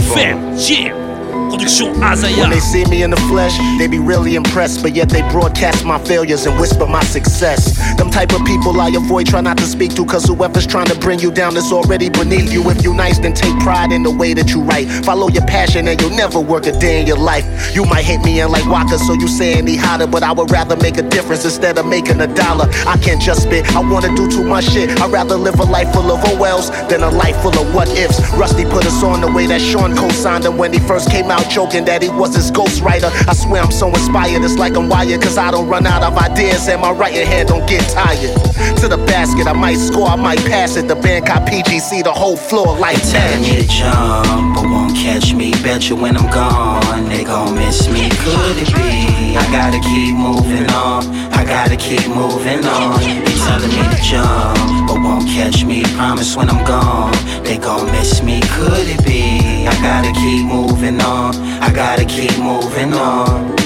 [2.29, 2.41] yeah.
[2.41, 5.84] When they see me in the flesh, they be really impressed, but yet they broadcast
[5.86, 7.77] my failures and whisper my success.
[8.12, 11.20] Type of people I avoid, try not to speak to, cause whoever's trying to bring
[11.20, 12.70] you down is already beneath you.
[12.70, 14.89] If you nice, then take pride in the way that you write.
[15.05, 17.45] Follow your passion and you'll never work a day in your life.
[17.74, 20.51] You might hate me and like Waka, so you saying me hotter, but I would
[20.51, 22.68] rather make a difference instead of making a dollar.
[22.86, 24.89] I can't just spit, I wanna do too much shit.
[25.01, 28.20] I'd rather live a life full of OLs than a life full of what ifs.
[28.34, 31.49] Rusty put us on the way that Sean co-signed him when he first came out
[31.49, 33.09] joking that he was his ghostwriter.
[33.28, 36.18] I swear I'm so inspired, it's like I'm wired, cause I don't run out of
[36.18, 38.00] ideas and my writing hand don't get tired.
[38.81, 40.87] To the basket, I might score, I might pass it.
[40.87, 45.35] The band caught PGC, the whole floor like Telling me to jump, but won't catch
[45.35, 45.51] me.
[45.61, 48.09] Bet you when I'm gone, they gon' miss me.
[48.09, 49.37] Could it be?
[49.37, 51.05] I gotta keep moving on.
[51.31, 52.99] I gotta keep moving on.
[52.99, 55.83] They telling me to jump, but won't catch me.
[55.95, 58.41] Promise when I'm gone, they gon' miss me.
[58.41, 59.67] Could it be?
[59.67, 61.35] I gotta keep moving on.
[61.61, 63.61] I gotta keep moving on.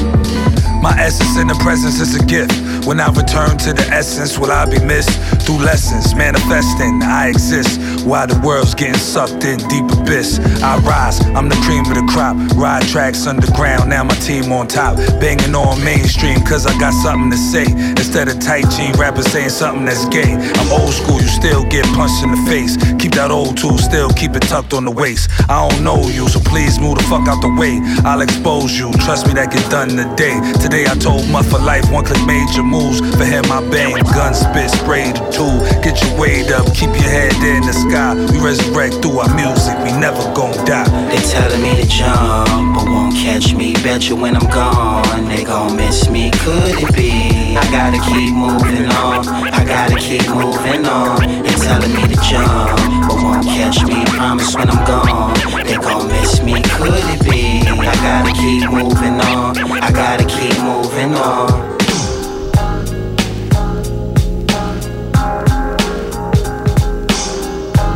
[0.86, 2.54] My essence in the presence is a gift.
[2.86, 5.10] When I return to the essence, will I be missed?
[5.42, 7.82] Through lessons, manifesting, I exist.
[8.06, 12.06] While the world's getting sucked in deep abyss, I rise, I'm the cream of the
[12.14, 12.38] crop.
[12.54, 14.98] Ride tracks underground, now my team on top.
[15.18, 17.66] Banging on mainstream, cause I got something to say.
[17.98, 20.38] Instead of tight jean rappers saying something that's gay.
[20.38, 22.78] I'm old school, you still get punched in the face.
[23.02, 25.32] Keep that old tool, still keep it tucked on the waist.
[25.50, 27.82] I don't know you, so please move the fuck out the way.
[28.06, 30.38] I'll expose you, trust me, that get done today.
[30.62, 33.02] Today I told Mutt for life, one click major moves.
[33.18, 35.58] For him, I bang, gun spit, spray the tool.
[35.82, 37.95] Get your weight up, keep your head in the sky.
[37.96, 40.84] We resurrect through our music, we never gon' die.
[41.08, 43.72] They telling me to jump, but won't catch me.
[43.72, 46.30] Bet you when I'm gone, they gon' miss me.
[46.44, 47.56] Could it be?
[47.56, 49.26] I gotta keep moving on.
[49.30, 51.22] I gotta keep moving on.
[51.44, 54.04] They telling me to jump, but won't catch me.
[54.18, 55.34] Promise when I'm gone,
[55.64, 56.62] they gon' miss me.
[56.76, 57.62] Could it be?
[57.66, 59.58] I gotta keep moving on.
[59.82, 61.75] I gotta keep moving on.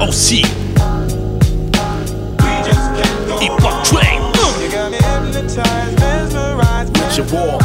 [0.10, 0.42] Aussi.
[3.40, 4.20] Hip Hop Train.
[6.96, 7.59] With your war,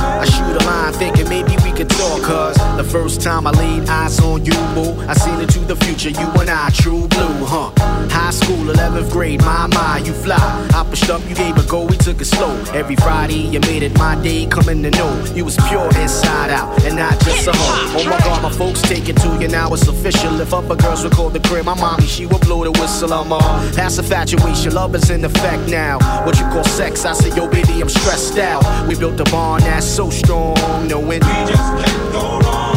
[2.85, 6.27] the first time I laid eyes on you, boo, I seen into the future, you
[6.41, 7.71] and I, true blue, huh?
[8.11, 10.37] High school, 11th grade, my, my, you fly.
[10.75, 12.55] I pushed up, you gave a go, we took it slow.
[12.73, 16.83] Every Friday, you made it my day, coming to know you was pure inside out
[16.85, 17.99] and not just a hoe.
[17.99, 20.41] Oh my god, my folks take it to you now, it's official.
[20.41, 23.13] If upper girls record the crib, my mommy, she would blow the whistle.
[23.13, 23.41] I'm all
[23.75, 25.99] past infatuation, love is in effect now.
[26.25, 28.63] What you call sex, I say, yo, baby, I'm stressed out.
[28.89, 30.57] We built a bond that's so strong,
[30.87, 32.74] knowing we just can't go wrong.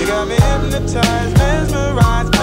[0.00, 2.39] You got me hypnotized, mesmerized.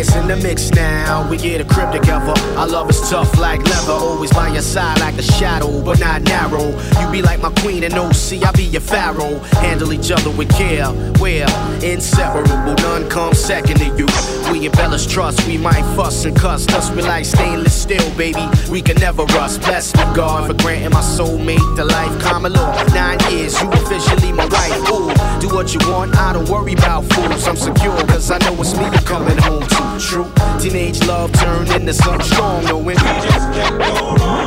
[0.00, 2.32] Years in the mix now, we get a crib together.
[2.56, 6.22] Our love is tough like leather, always by your side like a shadow, but not
[6.22, 6.70] narrow.
[6.98, 9.38] You be like my queen in OC, I be your pharaoh.
[9.60, 10.90] Handle each other with care,
[11.20, 11.44] we're
[11.82, 12.76] inseparable.
[12.76, 14.06] None comes second to you.
[14.50, 16.64] We embellish trust, we might fuss and cuss.
[16.64, 18.48] Thus we like stainless steel, baby.
[18.70, 19.60] We can never rust.
[19.60, 22.18] Bless me, God, for granting my soulmate the life.
[22.22, 24.80] Common law, nine years, you officially my wife.
[24.92, 27.46] Ooh, do what you want, I don't worry about fools.
[27.46, 30.30] I'm secure, cause I know it's me you're coming home to true.
[30.60, 34.46] Teenage love turned into something strong, knowing you We just can't go wrong.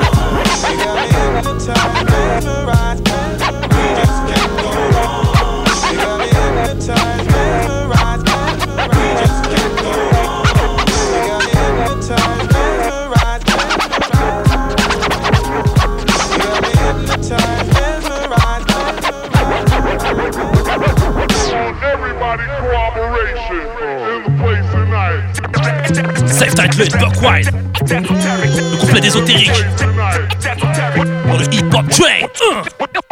[0.60, 3.44] She got me hypnotized, mesmerized, mesmerized.
[3.74, 5.66] We just can't go wrong.
[5.82, 9.44] She got me hypnotized, mesmerized, mesmerized.
[10.94, 14.14] She got hypnotized, mesmerized, mesmerized.
[21.84, 24.03] everybody cooperation.
[26.28, 27.50] Celph Titled, Buck Wild.
[27.90, 29.52] Le couplet d'ésotérique.
[31.28, 33.03] Dans le hip-hop train.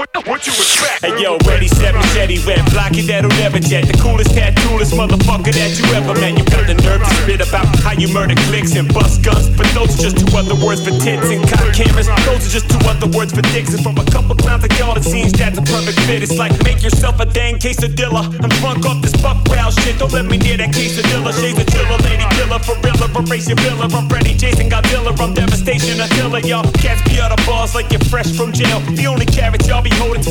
[0.41, 0.81] Uh.
[1.01, 3.85] Hey yo, ready, set, machete, red block it, that'll never jet.
[3.85, 6.33] The coolest tattooist motherfucker that you ever met.
[6.33, 9.53] You got the nerve to spit about how you murder clicks and bust guns.
[9.53, 12.09] But those are just two other words for tits and cock cameras.
[12.25, 13.73] Those are just two other words for dicks.
[13.77, 16.25] And from a couple clowns like y'all, it seems that's a perfect fit.
[16.25, 18.25] It's like make yourself a dang quesadilla.
[18.41, 20.01] I'm drunk off this buck brown shit.
[20.01, 21.37] Don't let me near that quesadilla.
[21.37, 23.09] Shades of chiller, lady killer, for realer.
[23.13, 23.85] Erase your pillar.
[23.93, 25.13] I'm Freddy, Jason Godzilla.
[25.21, 26.41] I'm devastation, Attila.
[26.41, 28.81] Y'all cats be out of balls like you're fresh from jail.
[28.97, 30.30] The only carrot y'all be holding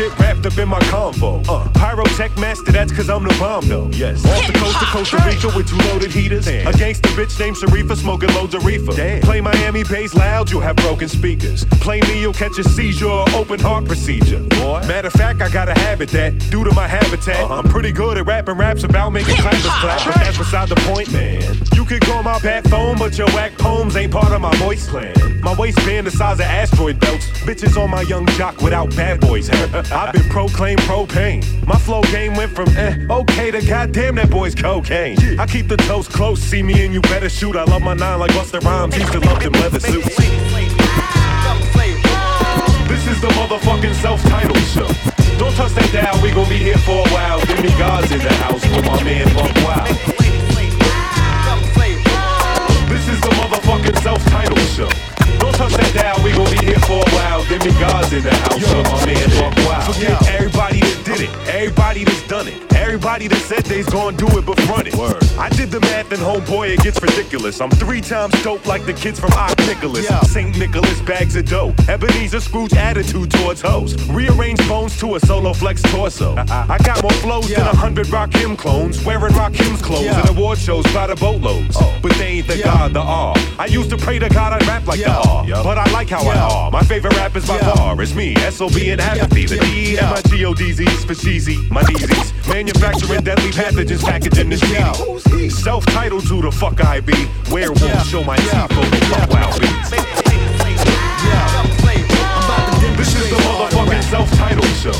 [0.00, 1.40] get wrapped up in my combo.
[1.40, 3.88] Uh, Pyrotech master, that's cause I'm the bomb though.
[3.92, 4.24] Yes.
[4.24, 6.46] Off the coast to Costa Rica with two loaded heaters.
[6.48, 8.92] A gangsta bitch named Sharifa smoking loads of reefer.
[9.20, 11.64] Play Miami bass loud, you'll have broken speakers.
[11.84, 14.40] Play me, you'll catch a seizure or open heart procedure.
[14.60, 14.82] Boy.
[14.86, 18.16] Matter of fact, I got a habit that, due to my habitat, I'm pretty good
[18.16, 20.04] at rapping raps about making clappers clap.
[20.06, 21.42] But that's beside the point, man.
[21.74, 24.88] You can call my back phone, but your whack poems ain't part of my voice
[24.88, 25.14] plan.
[25.42, 27.26] My waistband the size of asteroid belts.
[27.40, 29.82] Bitches on my young jock without bad boys hair.
[29.92, 31.42] I've been proclaimed propane.
[31.66, 35.18] My flow game went from eh, okay to goddamn that boy's cocaine.
[35.38, 37.56] I keep the toast close, see me and you better shoot.
[37.56, 40.16] I love my nine like Busta Rhymes, used to love them leather suits.
[42.86, 44.86] This is the motherfucking Celph Titled show.
[45.38, 47.40] Don't touch that dial, we gon' be here for a while.
[47.46, 49.88] Give me God's in the house with my man Buck Wild.
[52.88, 55.09] This is the motherfucking Celph Titled show.
[55.68, 57.42] That dial, we gon' be here for a while.
[57.44, 59.94] Then me God's in the house with my man Buckwild.
[59.94, 62.56] Forget everybody that did it, everybody that's done it.
[62.74, 64.94] Everybody that said they's gonna do it but front it.
[65.38, 67.60] I did the math and homeboy, it gets ridiculous.
[67.60, 70.06] I'm three times dope like the kids from Ock Nicholas.
[70.32, 70.56] St.
[70.58, 71.74] Nicholas bags of dough.
[71.88, 73.94] Ebenezer Scrooge attitude towards hoes.
[74.08, 76.34] Rearrange bones to a solo flex torso.
[76.36, 79.04] Uh, uh, I got more flows than a hundred Rakim clones.
[79.04, 80.20] Wearing Rakim's clothes Yeah.
[80.20, 81.76] and award shows by the boatloads.
[81.78, 81.98] Oh.
[82.02, 83.34] But they ain't the God, the R.
[83.58, 85.46] I used to pray to God I'd rap like the R.
[85.50, 86.70] But I like how I are.
[86.70, 88.00] My favorite rap is by far.
[88.00, 88.90] It's me, S.O.B.
[88.90, 89.46] and apathy.
[89.46, 91.58] The D and my G-O-D-Z's for cheesy.
[91.70, 92.32] My D's.
[92.48, 95.48] Manufacturing deadly pathogens, packaging this meaty.
[95.50, 97.26] Celph Titled to the fuck I be.
[97.50, 99.90] Werewolf, show my teeth over fuck wild beats.
[102.96, 104.92] This is the motherfucking Celph Titled show.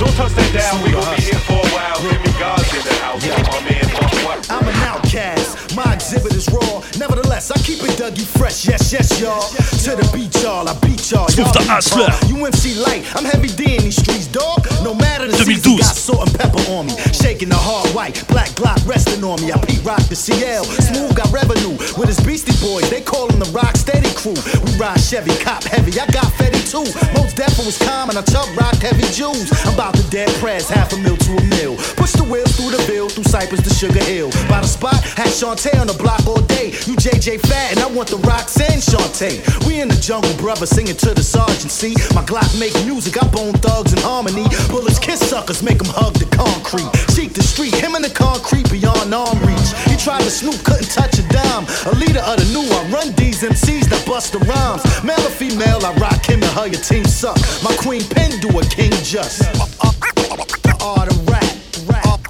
[0.00, 2.00] Don't touch that dial, we gon' be here for a while.
[2.02, 4.01] Give me God's in the house, my man.
[4.50, 6.82] I'm an outcast, my exhibit is raw.
[6.98, 9.42] Nevertheless, I keep it Dougie fresh, yes, yes, y'all.
[9.84, 11.28] To the beat, y'all, I beat y'all.
[11.28, 12.08] Smooth the hustler.
[12.08, 12.46] y'all.
[12.48, 14.66] UMC light, I'm heavy D in these streets, dog.
[14.82, 15.78] No matter the season, 2012.
[15.78, 16.94] got salt and pepper on me.
[17.12, 19.52] Shaking the hard white, black Glock resting on me.
[19.52, 20.64] I Pete Rock the CL.
[20.64, 22.88] Smooth got revenue with his Beastie Boys.
[22.90, 24.36] They call him the Rock Steady crew.
[24.64, 25.92] We ride Chevy, cop heavy.
[25.98, 26.86] I got Fetty too.
[27.14, 29.50] Mos Def was calm and I Chubb Rock heavy Jews.
[29.66, 31.76] I'm about to dead press half a mil to a mil.
[31.98, 34.30] Push the wheels through the bill, through Cypress to Sugar Hill.
[34.48, 36.70] By the spot, had Shantae on the block all day.
[36.86, 39.40] You JJ Fad and I want the rocks and Shantae.
[39.66, 41.70] We in the jungle, brother, singing to the sergeant.
[41.70, 44.44] See, my Glock make music, I bone thugs in harmony.
[44.68, 46.90] Bullets kiss suckers, make them hug the concrete.
[47.14, 49.70] Cheek the street, him in the concrete beyond arm reach.
[49.88, 51.64] He tried to snoop, couldn't touch a dime.
[51.86, 54.82] A leader of the new, I run these MCs that bust the rhymes.
[55.04, 57.38] Male or female, I rock him and her, your team suck.
[57.62, 59.40] My queen pen do a king just.
[59.40, 61.52] The art of rap,
[61.86, 62.20] rap.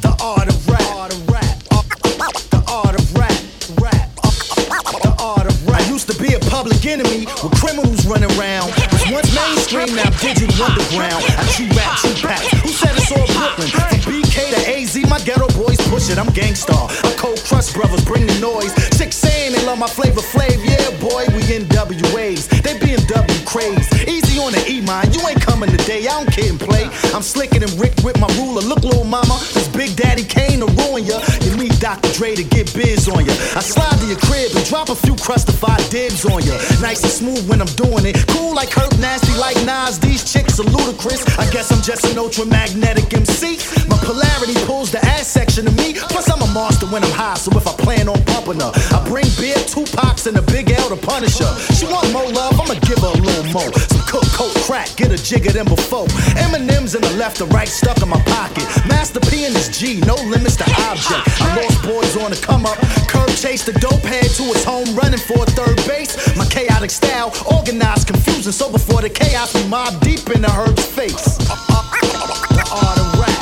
[0.00, 0.48] The art
[6.70, 8.70] public enemy with criminals running around.
[8.92, 11.22] Was once mainstream, now digital underground.
[11.34, 12.42] I chew rap, chew pack.
[12.62, 13.68] Who said it's all Brooklyn?
[13.68, 16.18] From BK to AZ, my ghetto boys push it.
[16.18, 16.88] I'm Gang Starr.
[16.90, 18.72] I cold crush brothers, bring the noise.
[18.96, 20.54] Six saying they love my flavor flav.
[20.62, 22.48] Yeah, boy, we in NWAs.
[22.62, 23.90] They BMW craze.
[24.06, 25.12] Easy on the E mine.
[25.12, 26.06] You ain't coming today.
[26.06, 26.86] I don't kid and play.
[27.14, 28.62] I'm slicker than Rick with my ruler.
[28.62, 31.18] Look, little mama, this Big Daddy Kane to ruin ya.
[31.42, 32.12] You need Dr.
[32.12, 33.32] Dre to get biz on ya.
[33.58, 36.56] I slide to your crib and drop a few crustified dibs on ya.
[36.80, 38.16] Nice and smooth when I'm doing it.
[38.28, 39.98] Cool like Herb Nasty, like Nas.
[39.98, 41.20] These chicks are ludicrous.
[41.36, 43.58] I guess I'm just an ultramagnetic MC.
[43.90, 45.94] My polarity pulls the ass section of me.
[45.94, 49.02] Plus, I'm a monster when I'm high, so if I plan on pumping her, I
[49.08, 51.52] bring beer, two pops, and a big L to punish her.
[51.74, 53.70] She want more love, I'ma give her a little more.
[53.90, 54.06] Some
[54.40, 56.08] coke, crack, get a jigger than before.
[56.48, 58.64] M&M's in the left or right, stuck in my pocket.
[58.88, 61.28] Master P and his G, no limits to object.
[61.40, 62.78] I lost boys on the come up.
[63.06, 66.16] Curb chase the dope head to his home, running for third base.
[66.36, 68.52] My chaotic style, organized, confusing.
[68.52, 71.36] So before the chaos, we Mobb Deep in the herb's face.
[71.36, 73.40] The art of rap.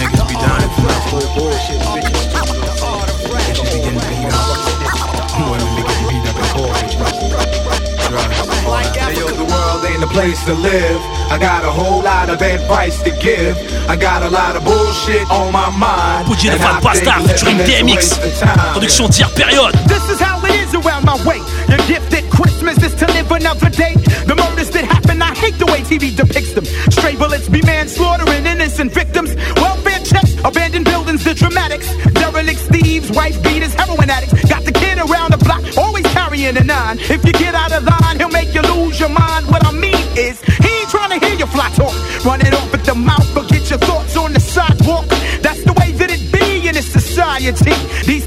[0.00, 1.81] Niggas be dying for that bullshit.
[10.02, 11.00] The a place to live.
[11.30, 13.56] I got a whole lot of advice to give.
[13.88, 16.26] I got a lot of bullshit on my mind.
[16.26, 18.24] Puji and Fan I Pasta think featuring living is a DMX.
[18.26, 18.74] waste of time.
[18.74, 19.74] Production tire période.
[19.86, 21.38] This is how it is around my way.
[21.68, 23.94] Your gift at Christmas is to live another day.
[24.26, 26.64] The murders that happen, I hate the way TV depicts them.
[26.90, 29.34] Stray bullets be manslaughtering innocent victims.
[29.56, 31.86] Welfare checks, abandoned buildings, the dramatics.
[32.18, 34.34] Derelicts, thieves, wife beaters, heroin addicts.
[34.48, 35.31] Got the kid around the block, always
[36.32, 36.98] carrying a nine.
[36.98, 39.46] If you get out of line, he'll make you lose your mind.
[39.48, 41.94] What I mean is, he ain't trying to hear your fly talk.
[42.24, 45.06] Run it off at the mouth, but get your thoughts on the sidewalk.
[45.42, 47.74] That's the way that it be in this society.
[48.06, 48.21] These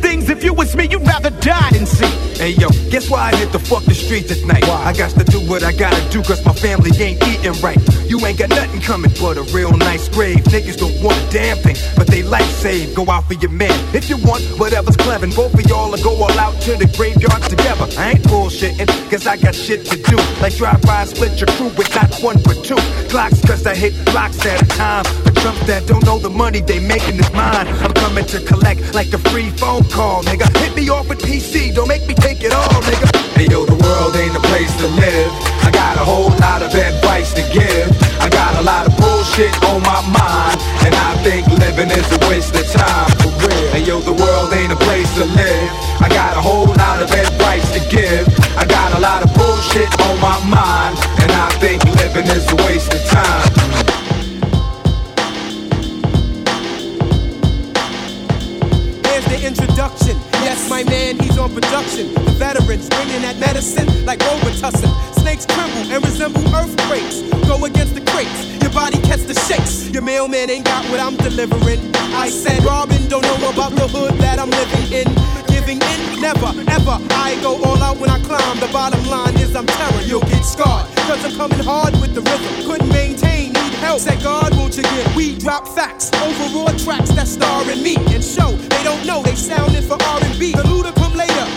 [0.76, 2.06] me, you'd rather die than see.
[2.36, 4.64] Hey yo, guess why I hit the fuck the streets at night?
[4.68, 4.84] Why?
[4.86, 7.80] I got to do what I gotta do cause my family ain't eating right.
[8.10, 10.44] You ain't got nothing coming but a real nice grave.
[10.46, 12.96] Niggas don't want a damn thing, but they life saved.
[12.96, 13.74] Go out for your man.
[13.96, 17.44] If you want whatever's clever, both of y'all will go all out to the graveyard
[17.44, 17.88] together.
[17.98, 20.18] I ain't bullshitting, cause I got shit to do.
[20.42, 22.78] Like drive by, split your crew with not one but two.
[23.10, 25.35] Clocks, cause I hit blocks at a time.
[25.46, 27.70] Chumps that don't know the money they making is mine.
[27.86, 30.50] I'm coming to collect like a free phone call, nigga.
[30.58, 33.06] Hit me off with PC, don't make me take it all, nigga.
[33.38, 35.30] Hey yo, the world ain't a place to live.
[35.62, 37.94] I got a whole lot of advice to give.
[38.18, 42.20] I got a lot of bullshit on my mind, and I think living is a
[42.26, 43.14] waste of time.
[43.22, 43.70] For real.
[43.70, 45.70] Hey yo, the world ain't a place to live.
[46.02, 48.26] I got a whole lot of advice to give.
[48.58, 50.85] I got a lot of bullshit on my mind,
[63.66, 64.92] medicine like Robitussin.
[65.16, 67.22] Snakes tremble and resemble earthquakes.
[67.48, 69.90] Go against the crates, your body catch the shakes.
[69.90, 71.80] Your mailman ain't got what I'm delivering.
[72.14, 75.08] I said, Robin, don't know about the hood that I'm living in.
[75.48, 76.98] Giving in, never, ever.
[77.12, 78.60] I go all out when I climb.
[78.60, 80.02] The bottom line is I'm terror.
[80.04, 80.86] You'll get scarred.
[81.08, 82.66] Cause I'm coming hard with the rhythm.
[82.66, 84.00] Couldn't maintain, need help.
[84.00, 85.16] Said, God, won't you give?
[85.16, 89.22] We drop facts over raw tracks that star in me and show they don't know
[89.24, 90.54] they sounding for R&B.
[90.54, 90.94] The Luda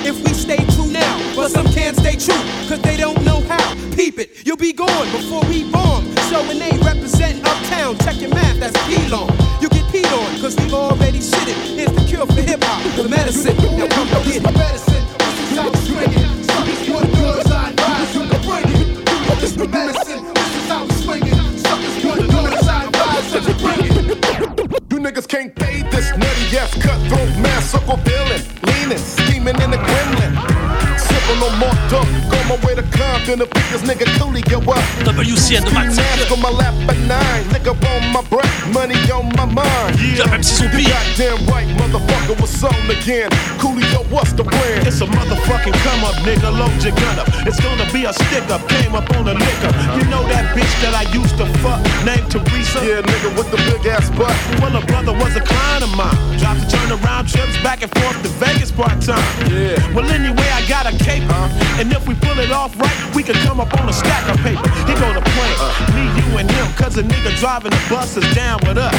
[0.05, 1.19] if we stay true now.
[1.35, 3.75] But some can't stay true cause they don't know how.
[3.95, 6.05] Peep it, you'll be gone before we bomb.
[6.31, 9.29] So when they represent uptown, check your math, that's P-long.
[9.61, 11.57] You get peed on cause we already shit it.
[11.79, 13.57] Here's the cure for hip hop, the medicine.
[13.77, 14.43] Now come get it.
[14.43, 16.45] Medicine, this is how we swing it.
[16.45, 19.43] Suckers want goods, I advise you to bring it.
[19.43, 21.59] Is medicine, this is how we swing it.
[21.61, 24.08] Suckers want goods, I advise you to bring it.
[24.99, 29.77] You niggas can't pay this nutty ass cutthroat man, sucker villain, leaning, scheming in the
[29.77, 30.58] gremlin.
[31.19, 34.85] Sipping on more dope, go my way to Compton, the biggest nigga coolie go up.
[35.03, 35.97] WCN de Max.
[35.97, 39.99] Mask on my lap at nine, nigga on my breath, money on my mind.
[39.99, 40.87] Yeah, même si son beat.
[40.87, 43.31] Goddamn right, motherfucker, what's on again?
[43.59, 44.87] Coolio, what's the plan?
[44.87, 46.55] It's a motherfucking come up, nigga.
[46.55, 47.27] Load your gun up.
[47.47, 48.63] It's gonna be a stick up.
[48.69, 49.73] Came up on a liquor.
[49.99, 52.79] You know that bitch that I used to fuck, named Teresa?
[52.87, 54.37] Yeah, nigga with the big ass butt.
[54.63, 56.15] Well, a brother was a client of mine.
[56.39, 59.19] Dropped to turn around trips back and forth to Vegas part time.
[59.51, 59.75] Yeah.
[59.95, 60.95] Well, anyway, I got a
[61.79, 64.37] And if we pull it off right, we can come up on a stack of
[64.43, 64.67] paper.
[64.83, 65.53] He go to play.
[65.95, 66.67] Me, you, and him.
[66.75, 68.99] Cause a nigga driving the bus is down with us.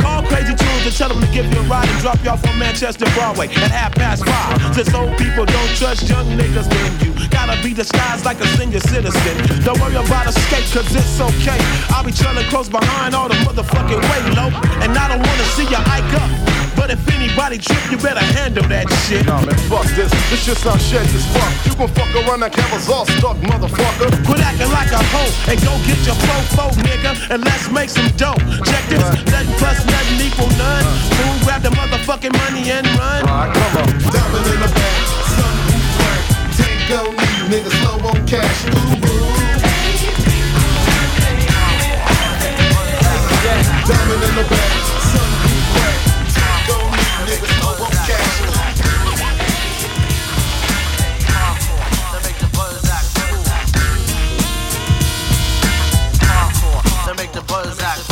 [0.00, 2.44] Call Crazy Tunes and tell them to give you a ride and drop you off
[2.48, 4.74] on Manchester Broadway at half past five.
[4.74, 8.80] Since old people don't trust young niggas, then you gotta be disguised like a senior
[8.80, 9.36] citizen.
[9.62, 11.60] Don't worry about escape, cause it's okay.
[11.92, 14.48] I'll be trailing close behind all the motherfucking way low.
[14.80, 16.53] And I don't wanna see you hike up.
[16.76, 19.26] But if anybody trip, you better handle that shit.
[19.26, 20.10] Nah, man, fuck this.
[20.30, 21.52] This shit sound shit as fuck.
[21.66, 24.10] You gon' fuck around like cameras all stuck, motherfucker.
[24.26, 28.08] Quit acting like a hoe and go get your fofo, nigga, and let's make some
[28.18, 28.36] dough.
[28.66, 29.00] Check this,
[29.30, 30.84] nothing plus nothing equal none.
[31.16, 33.22] Fool, grab the motherfucking money and run.
[33.24, 33.88] All right, come on.
[34.12, 34.98] Diamond in the back,
[35.38, 36.22] sun who crack.
[36.58, 38.66] Tank on me, nigga slow on cash.
[38.68, 39.32] Ooh, ooh.
[43.84, 44.83] Diamond in the back,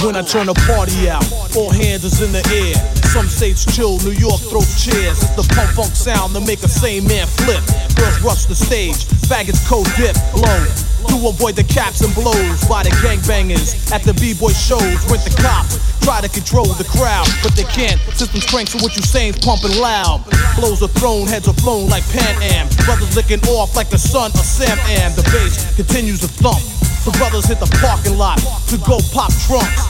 [0.03, 1.23] When I turn the party out,
[1.55, 2.75] Four hands is in the air.
[3.13, 5.21] Some states chill, New York throws chairs.
[5.21, 7.61] It's the pump funk sound to make a same man flip.
[7.95, 10.65] Girls rush the stage, faggots cold dip, blow.
[11.07, 14.99] to avoid the caps and blows by the gangbangers at the b-boy shows.
[15.07, 18.01] Rent the cops, try to control the crowd, but they can't.
[18.17, 20.25] Systems crank, so what you saying's pumping loud.
[20.57, 22.67] Blows are thrown, heads are flown like Pan Am.
[22.89, 25.13] Brothers licking off like the son of Sam Am.
[25.15, 26.65] The bass continues to thump.
[27.05, 28.39] The brothers hit the parking lot
[28.69, 29.83] to go pop trunks.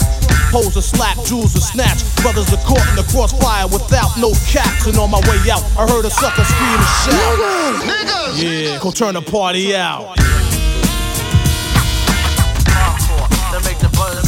[0.49, 2.01] Hoes are slap, jewels are snatch.
[2.23, 4.87] Brothers are caught in the crossfire without no caps.
[4.87, 8.37] And on my way out, I heard a sucker scream and shout.
[8.37, 10.17] Yeah, go turn the party out.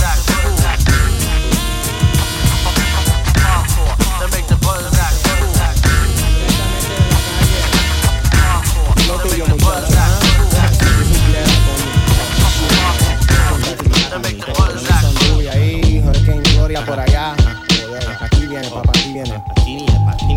[0.04, 0.23] ahí,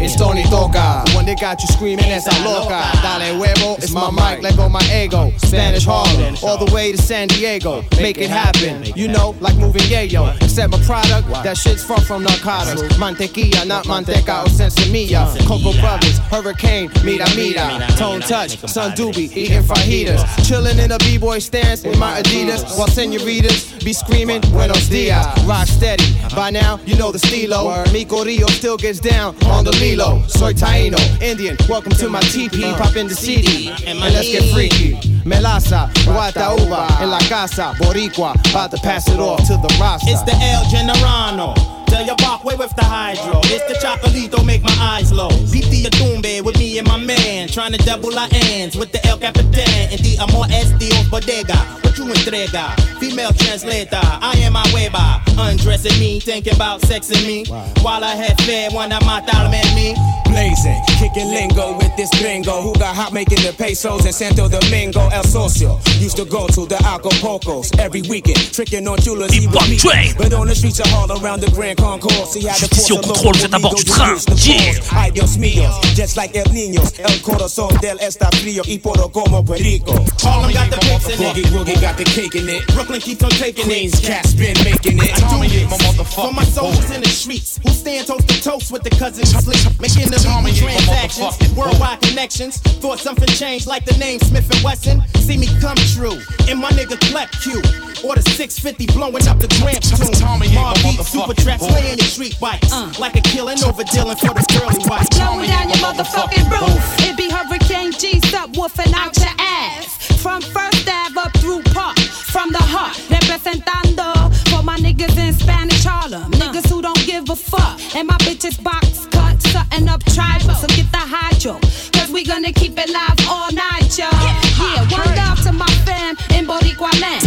[0.08, 2.80] It's Tony Toca, the one that got you screaming esa loca.
[3.03, 5.34] Dale huevo, it's my mic, let go my ego.
[5.36, 7.84] Spanish Harlem, all the way to San Diego.
[7.99, 10.34] Make it happen, you know, like moving yayo.
[10.41, 12.82] Except my product, that shit's far from narcotics.
[12.95, 15.28] Mantequilla, not manteca or sensimilla.
[15.45, 17.86] Coco Brothers, Hurricane, mira mira.
[17.97, 20.24] Tone Touch, Sun Doobie, eating fajitas.
[20.47, 22.78] Chilling in a b-boy stance with my Adidas.
[22.78, 25.28] While senoritas be screaming, Buenos dias.
[25.43, 27.84] Rock steady, by now you know the stilo.
[27.91, 29.97] Mico Rio still gets down on the Lilo.
[29.98, 32.62] Soy Taino, Indian, welcome to my TP.
[32.62, 34.93] Uh, pop in the CD, and let's get freaky.
[35.26, 40.12] Melaza, Guata Uva, en la casa, Boricua, about to pass it off to the roster.
[40.12, 41.76] It's the El Generano.
[41.88, 43.40] Tell your walkway with the hydro.
[43.46, 45.30] It's the chocolito, make my eyes low.
[45.52, 47.48] Beat the Atumbe with me and my man.
[47.48, 49.92] Trying to double our ends with the El Capitan.
[49.92, 51.58] And the Amor es Dios Bodega.
[51.82, 52.76] What you entrega?
[53.00, 55.22] Female translator, I am my weba.
[55.38, 57.46] Undressing me, thinking about sexing me.
[57.82, 59.96] While I had fed one of my en me.
[60.26, 65.08] Blazing, kicking lingo with this gringo who got hot making the pesos in Santo Domingo,
[65.10, 65.80] El Socio.
[66.00, 69.32] Used to go to the Acapulcos every weekend, tricking on chulas.
[69.32, 70.14] He was me.
[70.18, 72.84] But on the streets of all around the Grand Concourse, he had Je to suis
[72.84, 74.15] ici au contrôle, vous êtes à bord du train.
[74.45, 74.73] Yeah.
[74.95, 79.43] Ay Dios mío, just like El Niños, El Corazón del Está Frío y por como
[79.43, 79.93] Perico.
[80.23, 81.36] Harlem got the pics in it.
[81.36, 82.65] Boogie Woogie got the cake in it.
[82.73, 84.05] Brooklyn keeps on taking Queens it.
[84.05, 85.11] cats been making it.
[85.15, 88.84] I do this for my soldiers in the streets who stand toast to toast with
[88.84, 92.57] the cousins who sleep, making the legal transactions, worldwide connections.
[92.82, 95.01] Thought something changed like the name Smith and Wesson.
[95.19, 96.19] See me come true
[96.49, 97.87] in my nigga Clep Q.
[98.04, 100.14] Or the 650 blowing up the Gramp tune.
[100.54, 102.72] Mob beat, super trap, play in your street bikes.
[103.00, 105.10] Like a killing over dealing for the girly white.
[105.12, 106.82] Blowing down your motherfucking roof.
[107.02, 110.22] It be Hurricane G subwoofing out your ass.
[110.22, 111.98] From First Ave up through Park.
[111.98, 114.14] From the heart, representando
[114.52, 116.32] for my niggas in Spanish Harlem.
[116.34, 117.80] Niggas who don't give a fuck.
[117.95, 120.54] And my bitches box cut, something up tribal.
[120.54, 121.60] So get the hydro.
[121.93, 124.14] Cause we gonna keep it live all night, y'all.
[124.22, 127.26] Yeah, one love to my fam in Boricua land.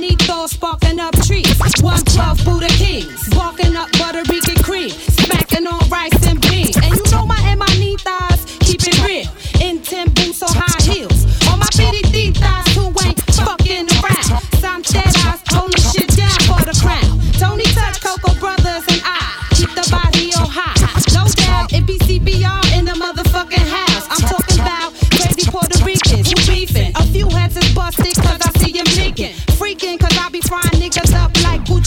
[0.00, 1.58] My hermanito sparking up trees.
[1.82, 3.28] 112 Buddha Kings.
[3.36, 3.89] Walking up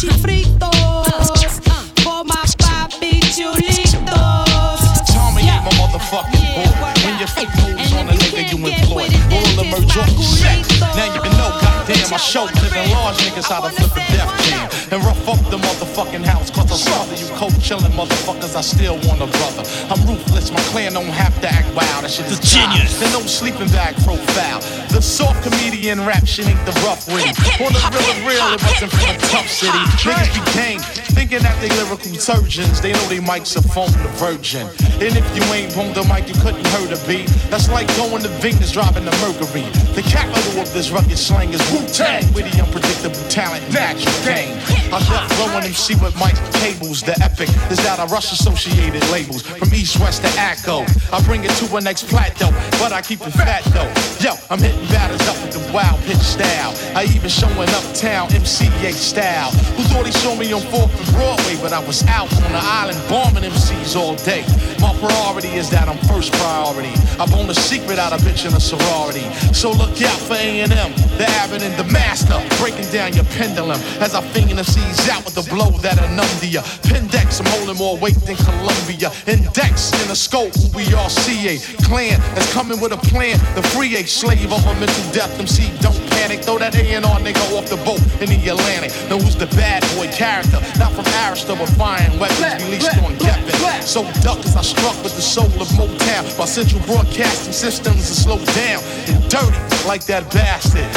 [0.03, 1.83] like uh, uh.
[2.03, 4.83] For my papi chulitos.
[5.07, 6.91] Tommy ain't my motherfucking boy.
[7.05, 10.59] When your feet moves on a nigga you employ, all emerge off the set.
[10.95, 14.52] Now you know, goddamn, I show living large niggas how to flip a Def Jam
[14.93, 16.51] and rough up the motherfucking house.
[16.51, 19.65] Cause I saw that you cold chillin' motherfuckers, I still want a brother.
[19.89, 22.05] I'm ruthless, my clan don't have to act wild.
[22.05, 22.99] That shit is genius.
[22.99, 24.61] Then no sleeping bag profile.
[24.93, 27.33] The soft comedian rap shit ain't the rough read.
[27.65, 29.81] On the real and real, it wasn't for the Tuff City.
[30.05, 30.79] Niggas be gang,
[31.17, 32.79] thinking that they lyrical surgeons.
[32.79, 34.69] They know they mics are phone the virgin.
[35.01, 37.25] And if you ain't on the mic, you couldn't hurt a beat.
[37.49, 39.65] That's like going to Venus driving the Mercury.
[39.97, 42.29] The capital of this rugged slang is Wu-Tang.
[42.33, 44.53] With the unpredictable talent, natural game.
[44.93, 47.01] I left flowing MC with Mike Cables.
[47.01, 50.85] The epic is that I rush associated labels from east, west to Atco.
[51.11, 53.89] I bring it to a next plateau, but I keep it fat though.
[54.21, 56.77] Yo, I'm hitting batters up with the wild pitch style.
[56.93, 59.49] I even showing uptown MCA style.
[59.73, 62.61] Who thought he saw me on 4th and Broadway, but I was out on the
[62.61, 64.45] island bombing MCs all day.
[64.77, 66.93] My priority is that I'm first priority.
[67.17, 69.25] I bone a secret out of bitch in a sorority.
[69.57, 70.69] So look out for A&M,
[71.17, 75.23] the Abbott and the Master, breaking down your pendulum as I finger the C's out
[75.25, 76.61] with a blow that a numb to ya.
[76.83, 79.11] Pendex, I'm holding more weight than Columbia.
[79.27, 81.57] Index in a scope, who we are CA.
[81.87, 83.39] Clan that's coming with a plan.
[83.55, 85.39] The free A slave of a mental death.
[85.39, 86.43] MC don't panic.
[86.43, 88.91] Throw that A&R nigga off the boat in the Atlantic.
[89.09, 90.59] Know who's the bad boy character?
[90.79, 93.83] Not from Arista, but fine weapons released on Geffen.
[93.83, 96.23] So duck as I struck with the soul of Motown.
[96.37, 100.87] My central broadcasting systems are slowed down and dirty like that bastard.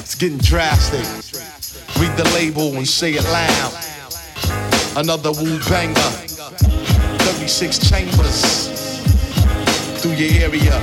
[0.00, 1.51] It's getting drastic.
[1.98, 3.72] Read the label and say it loud.
[4.96, 6.10] Another Wu banger.
[7.24, 8.68] 36 chambers
[10.00, 10.78] through your area.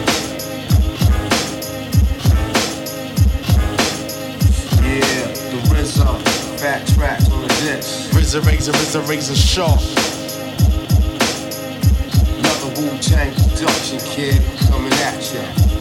[4.83, 8.13] Yeah, the RZA, fat tracks on the disc.
[8.13, 9.81] Razor, razor, razor, razor sharp.
[12.39, 15.78] Another Wu Tang production kid coming at ya.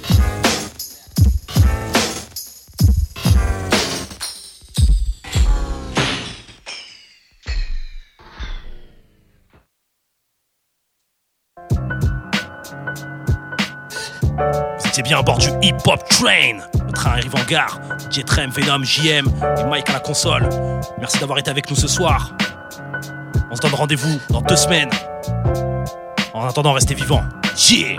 [15.02, 16.58] Bien à bord du Hip Hop Train.
[16.84, 17.78] Le train arrive en gare.
[18.10, 19.26] J-Trem, Venom, JM
[19.58, 20.48] et Mike à la console.
[20.98, 22.32] Merci d'avoir été avec nous ce soir.
[23.50, 24.90] On se donne rendez-vous dans deux semaines.
[26.34, 27.22] En attendant, restez vivants.
[27.70, 27.96] Yeah!